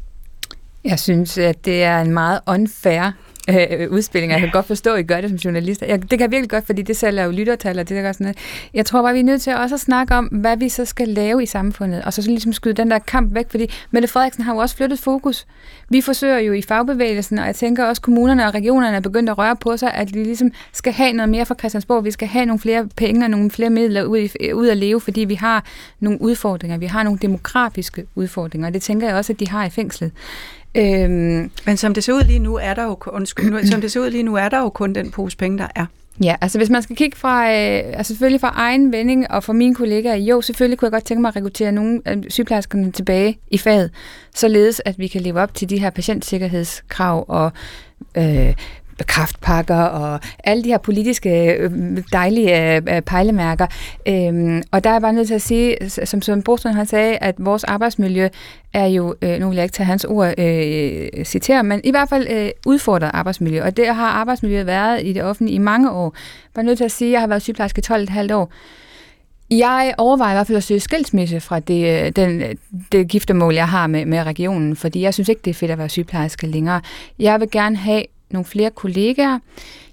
[0.85, 3.13] Jeg synes, at det er en meget unfair
[3.49, 4.33] øh, udspilling.
[4.33, 5.87] Jeg kan godt forstå, at I gør det som journalister.
[5.87, 8.25] Jeg, det kan jeg virkelig godt, fordi det sælger jo lyttertal og det der sådan
[8.25, 8.39] noget.
[8.75, 11.09] Jeg tror bare, vi er nødt til også at snakke om, hvad vi så skal
[11.09, 14.45] lave i samfundet, og så, så ligesom skyde den der kamp væk, fordi Mette Frederiksen
[14.45, 15.47] har jo også flyttet fokus.
[15.91, 19.39] Vi forsøger jo i fagbevægelsen, og jeg tænker også, kommunerne og regionerne er begyndt at
[19.39, 22.05] røre på sig, at vi ligesom skal have noget mere fra Christiansborg.
[22.05, 25.01] Vi skal have nogle flere penge og nogle flere midler ud, i, ud at leve,
[25.01, 25.65] fordi vi har
[26.01, 26.79] nogle udfordringer.
[26.79, 30.13] Vi har nogle demografiske udfordringer, og det tænker jeg også, at de har i fængslet.
[30.75, 34.01] Øhm, Men som det ser ud lige nu, er der jo, undskyld, som det ser
[34.01, 35.87] ud lige nu, er der jo kun den pose penge, der er.
[36.23, 39.53] Ja, altså hvis man skal kigge fra, øh, altså selvfølgelig fra egen vending og fra
[39.53, 43.39] mine kollegaer, jo, selvfølgelig kunne jeg godt tænke mig at rekruttere nogle af sygeplejerskerne tilbage
[43.51, 43.91] i faget,
[44.35, 47.53] således at vi kan leve op til de her patientsikkerhedskrav og
[48.17, 48.55] øh,
[49.07, 51.71] kraftpakker og alle de her politiske øh,
[52.13, 53.67] dejlige øh, øh, pejlemærker.
[54.09, 57.17] Øhm, og der er jeg bare nødt til at sige, som Søren Brostrøm han sagde,
[57.17, 58.29] at vores arbejdsmiljø
[58.75, 62.09] er jo, øh, nu vil jeg ikke tage hans ord øh, citere, men i hvert
[62.09, 63.63] fald øh, udfordret arbejdsmiljø.
[63.63, 66.17] Og det har arbejdsmiljøet været i det offentlige i mange år.
[66.57, 68.53] Jeg nødt til at sige, at jeg har været sygeplejerske i 12,5 år.
[69.51, 72.43] Jeg overvejer i hvert fald at søge skilsmisse fra det, den,
[72.93, 75.79] det giftermål, jeg har med, med regionen, fordi jeg synes ikke, det er fedt at
[75.79, 76.81] være sygeplejerske længere.
[77.19, 79.39] Jeg vil gerne have nogle flere kollegaer.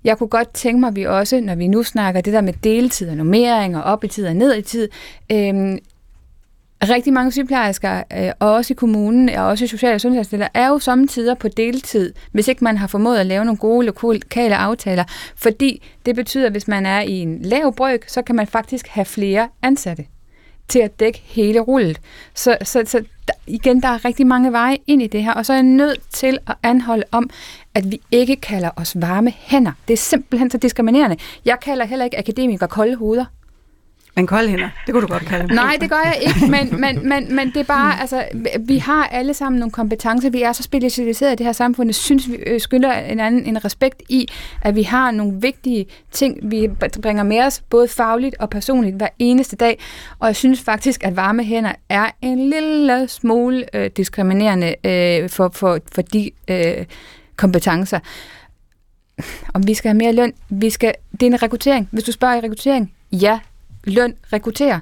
[0.03, 2.53] Jeg kunne godt tænke mig, at vi også, når vi nu snakker det der med
[2.63, 4.89] deltid og normering og op i tid og ned i tid,
[5.31, 5.79] øhm,
[6.83, 10.79] rigtig mange sygeplejersker, øh, og også i kommunen, og også i og sundhedsstiller, er jo
[10.79, 15.03] samtidig på deltid, hvis ikke man har formået at lave nogle gode lokale aftaler.
[15.35, 18.87] Fordi det betyder, at hvis man er i en lav brøk, så kan man faktisk
[18.87, 20.05] have flere ansatte
[20.67, 22.01] til at dække hele rullet.
[22.33, 25.45] Så, så, så der, igen, der er rigtig mange veje ind i det her, og
[25.45, 27.29] så er jeg nødt til at anholde om,
[27.75, 29.71] at vi ikke kalder os varme hænder.
[29.87, 31.17] Det er simpelthen så diskriminerende.
[31.45, 33.25] Jeg kalder heller ikke akademikere kolde hoveder.
[34.15, 35.55] Men kolde hænder, det kunne du godt kalde dem.
[35.55, 38.23] Nej, det gør jeg ikke, men, men, men, men det er bare, altså,
[38.59, 40.29] vi har alle sammen nogle kompetencer.
[40.29, 41.87] Vi er så specialiserede i det her samfund.
[41.87, 44.27] Jeg synes, vi øh, skylder en anden en respekt i,
[44.61, 46.69] at vi har nogle vigtige ting, vi
[47.01, 49.79] bringer med os, både fagligt og personligt, hver eneste dag.
[50.19, 55.49] Og jeg synes faktisk, at varme hænder er en lille smule øh, diskriminerende øh, for,
[55.53, 56.85] for, for de øh,
[57.35, 57.99] kompetencer.
[59.53, 61.89] Om vi skal have mere løn, vi skal, det er en rekruttering.
[61.91, 63.39] Hvis du spørger i rekruttering, ja,
[63.85, 64.79] løn rekrutterer.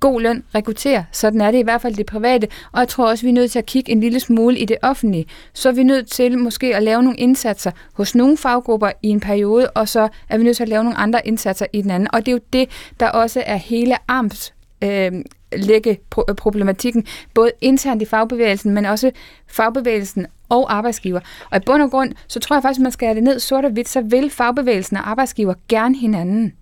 [0.00, 1.04] God løn rekrutterer.
[1.12, 2.48] Sådan er det i hvert fald det private.
[2.72, 4.76] Og jeg tror også, vi er nødt til at kigge en lille smule i det
[4.82, 5.26] offentlige.
[5.52, 9.20] Så er vi nødt til måske at lave nogle indsatser hos nogle faggrupper i en
[9.20, 12.08] periode, og så er vi nødt til at lave nogle andre indsatser i den anden.
[12.12, 12.70] Og det er jo det,
[13.00, 15.12] der også er hele arms øh,
[15.52, 19.10] lægge øh, problematikken, både internt i fagbevægelsen, men også
[19.46, 21.20] fagbevægelsen og arbejdsgiver.
[21.50, 23.38] Og i bund og grund, så tror jeg faktisk, at man skal have det ned
[23.38, 26.52] sort og hvidt, så vil fagbevægelsen og arbejdsgiver gerne hinanden.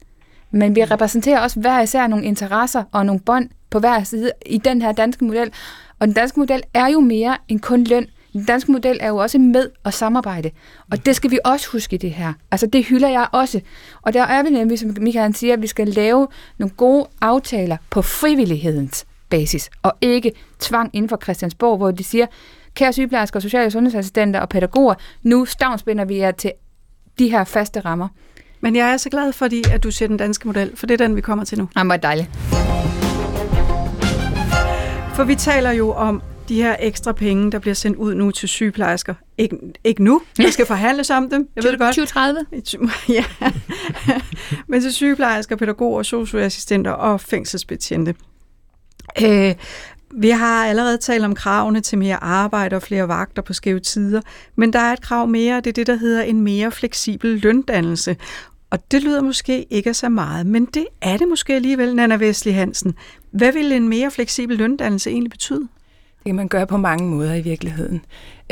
[0.51, 4.59] Men vi repræsenterer også hver især nogle interesser og nogle bånd på hver side i
[4.59, 5.53] den her danske model.
[5.99, 8.07] Og den danske model er jo mere end kun løn.
[8.33, 10.51] Den danske model er jo også med at samarbejde.
[10.91, 12.33] Og det skal vi også huske i det her.
[12.51, 13.61] Altså det hylder jeg også.
[14.03, 16.29] Og der er vi nemlig, som Michael siger, at vi skal lave
[16.59, 22.27] nogle gode aftaler på frivillighedens basis, og ikke tvang inden for Christiansborg, hvor de siger,
[22.75, 26.53] kære sygeplejersker, sociale sundhedsassistenter og pædagoger, nu stavnsbinder vi jer til
[27.19, 28.09] de her faste rammer.
[28.61, 31.07] Men jeg er så glad fordi, at du ser den danske model, for det er
[31.07, 31.69] den, vi kommer til nu.
[31.77, 32.29] Jamen, hvor dejligt.
[35.15, 38.49] For vi taler jo om de her ekstra penge, der bliver sendt ud nu til
[38.49, 39.15] sygeplejersker.
[39.39, 41.95] Ikke, ikke nu, der skal forhandles om dem, jeg ved det godt.
[41.95, 42.41] 2030?
[43.17, 43.25] Ja,
[44.67, 48.15] men til sygeplejersker, pædagoger, socioassistenter og fængselsbetjente.
[49.23, 49.55] Øh,
[50.15, 54.21] vi har allerede talt om kravene til mere arbejde og flere vagter på skæve tider,
[54.57, 58.17] men der er et krav mere, det er det, der hedder en mere fleksibel løndannelse.
[58.71, 62.51] Og det lyder måske ikke så meget, men det er det måske alligevel, Nana Vesli
[62.51, 62.95] Hansen.
[63.31, 65.61] Hvad vil en mere fleksibel løndannelse egentlig betyde?
[65.61, 68.01] Det kan man gøre på mange måder i virkeligheden.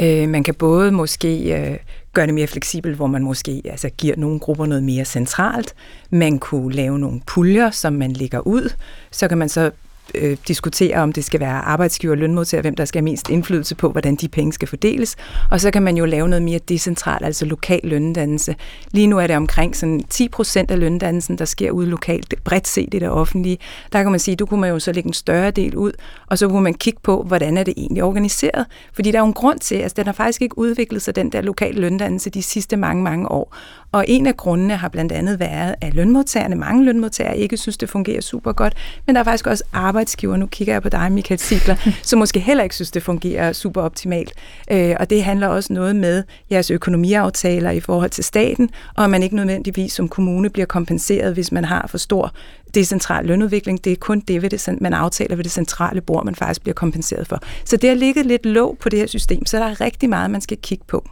[0.01, 1.77] Øh, man kan både måske øh,
[2.13, 5.75] gøre det mere fleksibelt, hvor man måske altså, giver nogle grupper noget mere centralt.
[6.11, 8.73] Man kunne lave nogle puljer, som man lægger ud.
[9.11, 9.71] Så kan man så
[10.15, 13.75] øh, diskutere, om det skal være arbejdsgiver og lønmodtager, hvem der skal have mest indflydelse
[13.75, 15.17] på, hvordan de penge skal fordeles.
[15.51, 18.57] Og så kan man jo lave noget mere decentralt, altså lokal løndannelse.
[18.91, 22.69] Lige nu er det omkring sådan 10 procent af løndannelsen, der sker ude lokalt, bredt
[22.69, 23.59] set i det offentlige.
[23.93, 25.93] Der kan man sige, du kunne man jo så lægge en større del ud,
[26.27, 28.67] og så kunne man kigge på, hvordan er det egentlig organiseret.
[28.93, 31.17] Fordi der er jo en grund til, at altså, den har faktisk ikke udviklet sig,
[31.17, 33.57] den der lokale løndannelse, de sidste mange, mange år.
[33.93, 37.89] Og en af grundene har blandt andet været, at lønmodtagerne, mange lønmodtagere ikke synes, det
[37.89, 38.75] fungerer super godt,
[39.07, 42.41] men der er faktisk også arbejdsgiver, nu kigger jeg på dig, Michael Sigler, som måske
[42.41, 44.33] heller ikke synes, det fungerer super optimalt.
[44.71, 49.11] Øh, og det handler også noget med jeres økonomiaftaler i forhold til staten, og at
[49.11, 52.35] man ikke nødvendigvis som kommune bliver kompenseret, hvis man har for stor
[52.75, 53.85] decentral lønudvikling.
[53.85, 56.75] Det er kun det, ved det, man aftaler ved det centrale bord, man faktisk bliver
[56.75, 57.39] kompenseret for.
[57.65, 60.31] Så det har ligget lidt låg på det her system, så der er rigtig meget,
[60.31, 61.05] man skal kigge på.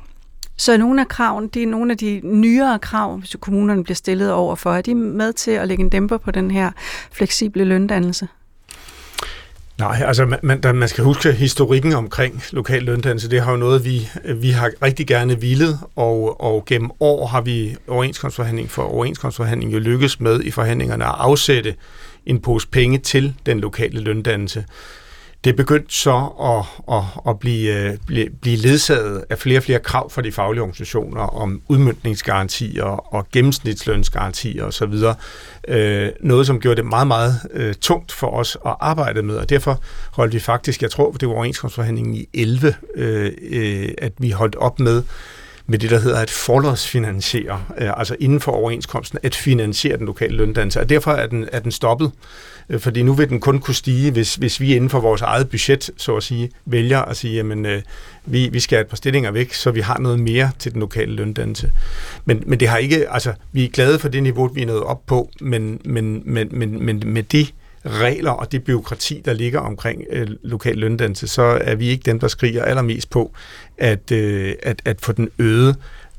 [0.56, 4.32] Så nogle af kravene, det er nogle af de nyere krav, hvis kommunerne bliver stillet
[4.32, 4.72] over for.
[4.72, 6.70] Er de med til at lægge en dæmper på den her
[7.12, 8.28] fleksible løndannelse?
[9.78, 13.30] Nej, altså man, man, man skal huske historikken omkring lokal løndannelse.
[13.30, 17.40] Det har jo noget, vi, vi har rigtig gerne villet, og, og gennem år har
[17.40, 21.74] vi overenskomstforhandling for overenskomstforhandling jo lykkes med i forhandlingerne at afsætte
[22.26, 24.64] en pose penge til den lokale løndannelse
[25.44, 29.78] det begyndte så at, at, at blive, øh, blive, blive ledsaget af flere og flere
[29.78, 34.94] krav fra de faglige organisationer om udmyndningsgarantier og gennemsnitslønsgarantier osv.
[35.68, 39.50] Øh, noget, som gjorde det meget, meget øh, tungt for os at arbejde med, og
[39.50, 39.80] derfor
[40.12, 44.56] holdt vi faktisk, jeg tror, det var overenskomstforhandlingen i 11, øh, øh, at vi holdt
[44.56, 45.02] op med
[45.72, 50.36] med det, der hedder at forlodsfinansiere, øh, altså inden for overenskomsten, at finansiere den lokale
[50.36, 50.80] løndannelse.
[50.80, 52.12] Og derfor er den, er den stoppet,
[52.68, 55.48] øh, fordi nu vil den kun kunne stige, hvis, hvis vi inden for vores eget
[55.48, 57.82] budget, så at sige, vælger at sige, jamen øh,
[58.26, 60.80] vi, vi skal have et par stillinger væk, så vi har noget mere til den
[60.80, 61.72] lokale løndannelse.
[62.24, 64.82] Men, men det har ikke, altså vi er glade for det niveau, vi er nået
[64.82, 67.54] op på, men, men, men, men, men med det
[67.86, 72.20] regler og det byråkrati, der ligger omkring øh, lokal løndannelse, så er vi ikke dem,
[72.20, 73.32] der skriger allermest på
[73.78, 75.76] at, øh, at, at få den øget.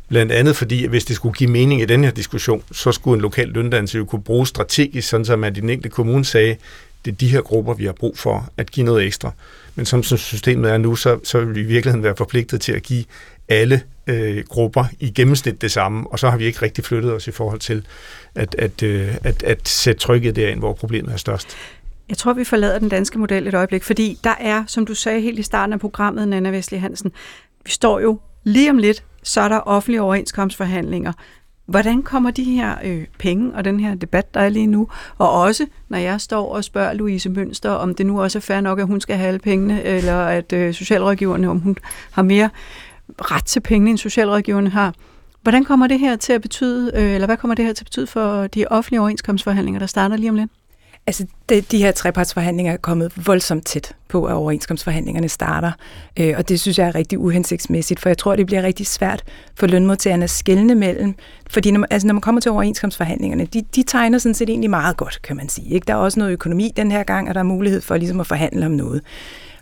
[0.07, 3.15] Blandt andet fordi, at hvis det skulle give mening i den her diskussion, så skulle
[3.15, 6.55] en lokal løndannelse jo kunne bruges strategisk, sådan som at den enkelte kommune sagde,
[7.05, 9.31] det er de her grupper, vi har brug for at give noget ekstra.
[9.75, 12.71] Men som, som systemet er nu, så, så vil vi i virkeligheden være forpligtet til
[12.71, 13.05] at give
[13.49, 17.27] alle øh, grupper i gennemsnit det samme, og så har vi ikke rigtig flyttet os
[17.27, 17.85] i forhold til
[18.35, 21.47] at, at, øh, at, at sætte trykket derind, hvor problemet er størst.
[22.09, 25.21] Jeg tror, vi forlader den danske model et øjeblik, fordi der er, som du sagde
[25.21, 27.11] helt i starten af programmet, Nana Vestli Hansen,
[27.65, 31.13] vi står jo lige om lidt, så er der offentlige overenskomstforhandlinger.
[31.65, 34.87] Hvordan kommer de her øh, penge og den her debat, der er lige nu,
[35.17, 38.61] og også når jeg står og spørger Louise Mønster, om det nu også er fair
[38.61, 41.77] nok, at hun skal have alle pengene, eller at øh, socialrådgiverne, om hun
[42.11, 42.49] har mere
[43.21, 44.93] ret til pengene, end socialrådgiverne har.
[45.41, 47.85] Hvordan kommer det her til at betyde, øh, eller hvad kommer det her til at
[47.85, 50.51] betyde for de offentlige overenskomstforhandlinger, der starter lige om lidt?
[51.07, 55.71] Altså, de, de her trepartsforhandlinger er kommet voldsomt tæt på, at overenskomstforhandlingerne starter,
[56.19, 59.23] øh, og det synes jeg er rigtig uhensigtsmæssigt, for jeg tror, det bliver rigtig svært
[59.55, 61.15] for lønmodtagerne at skelne mellem,
[61.49, 64.97] fordi når, altså, når man kommer til overenskomstforhandlingerne, de, de tegner sådan set egentlig meget
[64.97, 65.73] godt, kan man sige.
[65.73, 65.85] Ikke?
[65.85, 68.27] Der er også noget økonomi den her gang, og der er mulighed for ligesom at
[68.27, 69.01] forhandle om noget.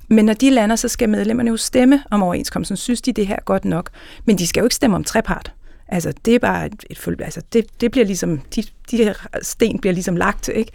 [0.08, 2.78] Men når de lander, så skal medlemmerne jo stemme om overenskomsten.
[2.78, 3.90] Synes de det her godt nok?
[4.26, 5.54] Men de skal jo ikke stemme om trepart.
[5.88, 9.80] Altså, det er bare et, et altså, det, det bliver ligesom, de, de her sten
[9.80, 10.72] bliver ligesom lagt, ikke?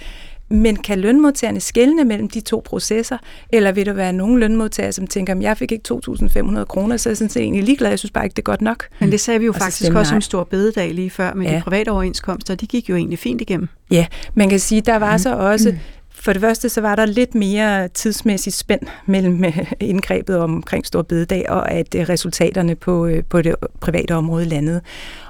[0.49, 3.19] Men kan lønmodtagerne skelne mellem de to processer,
[3.53, 7.09] eller vil der være nogle lønmodtagere, som tænker, at jeg fik ikke 2.500 kroner, så
[7.09, 8.87] er jeg sådan set egentlig ligeglad, jeg synes bare ikke, det er godt nok.
[9.01, 11.57] Men det sagde vi jo og faktisk også om stor bededag lige før med ja.
[11.57, 13.69] de private overenskomster, de gik jo egentlig fint igennem.
[13.91, 15.19] Ja, man kan sige, der var mm.
[15.19, 15.75] så også
[16.21, 21.03] for det første så var der lidt mere tidsmæssigt spænd mellem øh, indgrebet omkring Stor
[21.03, 24.81] Bededag og at øh, resultaterne på, øh, på det private område landede.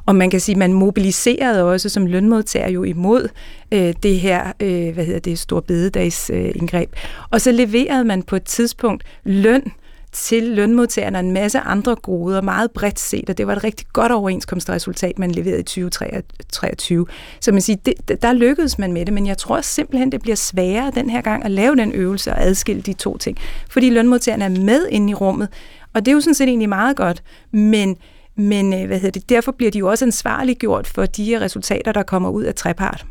[0.06, 3.28] Og man kan sige, at man mobiliserede også som lønmodtager jo imod
[3.72, 6.90] øh, det her, øh, hvad hedder det, Stor Bededags øh, indgreb.
[7.30, 9.72] Og så leverede man på et tidspunkt løn, øh,
[10.16, 14.12] til lønmodtagerne en masse andre goder, meget bredt set, og det var et rigtig godt
[14.12, 17.06] overenskomstresultat, man leverede i 2023.
[17.40, 20.36] Så man siger, det, der lykkedes man med det, men jeg tror simpelthen, det bliver
[20.36, 23.38] sværere den her gang at lave den øvelse og adskille de to ting,
[23.70, 25.48] fordi lønmodtagerne er med inde i rummet,
[25.94, 27.96] og det er jo sådan set egentlig meget godt, men
[28.38, 32.02] men øh, hvad hedder det, derfor bliver de jo også ansvarliggjort for de resultater, der
[32.02, 33.06] kommer ud af trepart.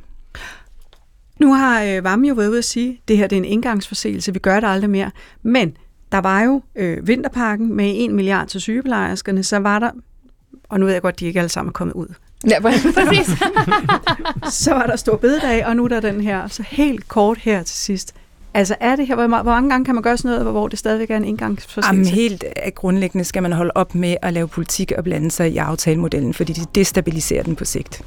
[1.40, 3.46] Nu har øh, Vam jo været ude at sige, at det her det er en
[3.46, 5.12] indgangsforseelse, vi gør det aldrig mere.
[5.44, 5.78] Men
[6.12, 9.92] der var jo øh, vinterpakken med 1 milliard til sygeplejerskerne, så var der,
[10.70, 12.08] og nu ved jeg godt, de ikke alle sammen er kommet ud.
[12.50, 13.28] Ja, præcis.
[14.54, 16.48] så var der stor bededag, og nu er der den her.
[16.48, 18.16] Så helt kort her til sidst.
[18.56, 20.80] Altså er det her, hvor, hvor mange gange kan man gøre sådan noget, hvor det
[20.80, 21.90] stadigvæk er en indgangsforskelse?
[21.90, 22.44] Jamen helt
[22.76, 26.54] grundlæggende skal man holde op med at lave politik og blande sig i aftalemodellen, fordi
[26.54, 28.02] det destabiliserer den på sigt.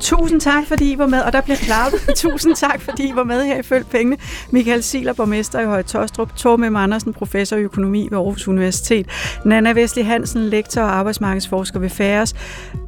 [0.00, 2.00] Tusind tak, fordi I var med, og der bliver klappet.
[2.16, 4.16] Tusind tak, fordi I var med her i Følg Pengene.
[4.50, 9.06] Michael Siler, borgmester i Høje Tostrup, Tormem Andersen, professor i økonomi ved Aarhus Universitet,
[9.44, 12.34] Nana Vestli Hansen, lektor og arbejdsmarkedsforsker ved Færes,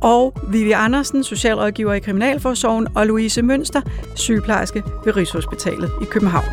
[0.01, 3.81] og Vivi Andersen, socialrådgiver i Kriminalforsorgen, og Louise Mønster,
[4.15, 6.45] sygeplejerske ved Rigshospitalet i København.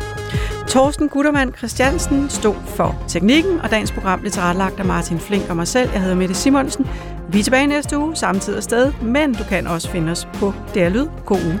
[0.68, 5.56] Torsten Guttermann Christiansen stod for teknikken, og dagens program blev tilrettelagt af Martin Flink og
[5.56, 5.90] mig selv.
[5.92, 6.86] Jeg hedder Mette Simonsen.
[7.32, 10.52] Vi er tilbage næste uge, samtidig og sted, men du kan også finde os på
[10.74, 11.06] DR Lyd.
[11.26, 11.60] God uge.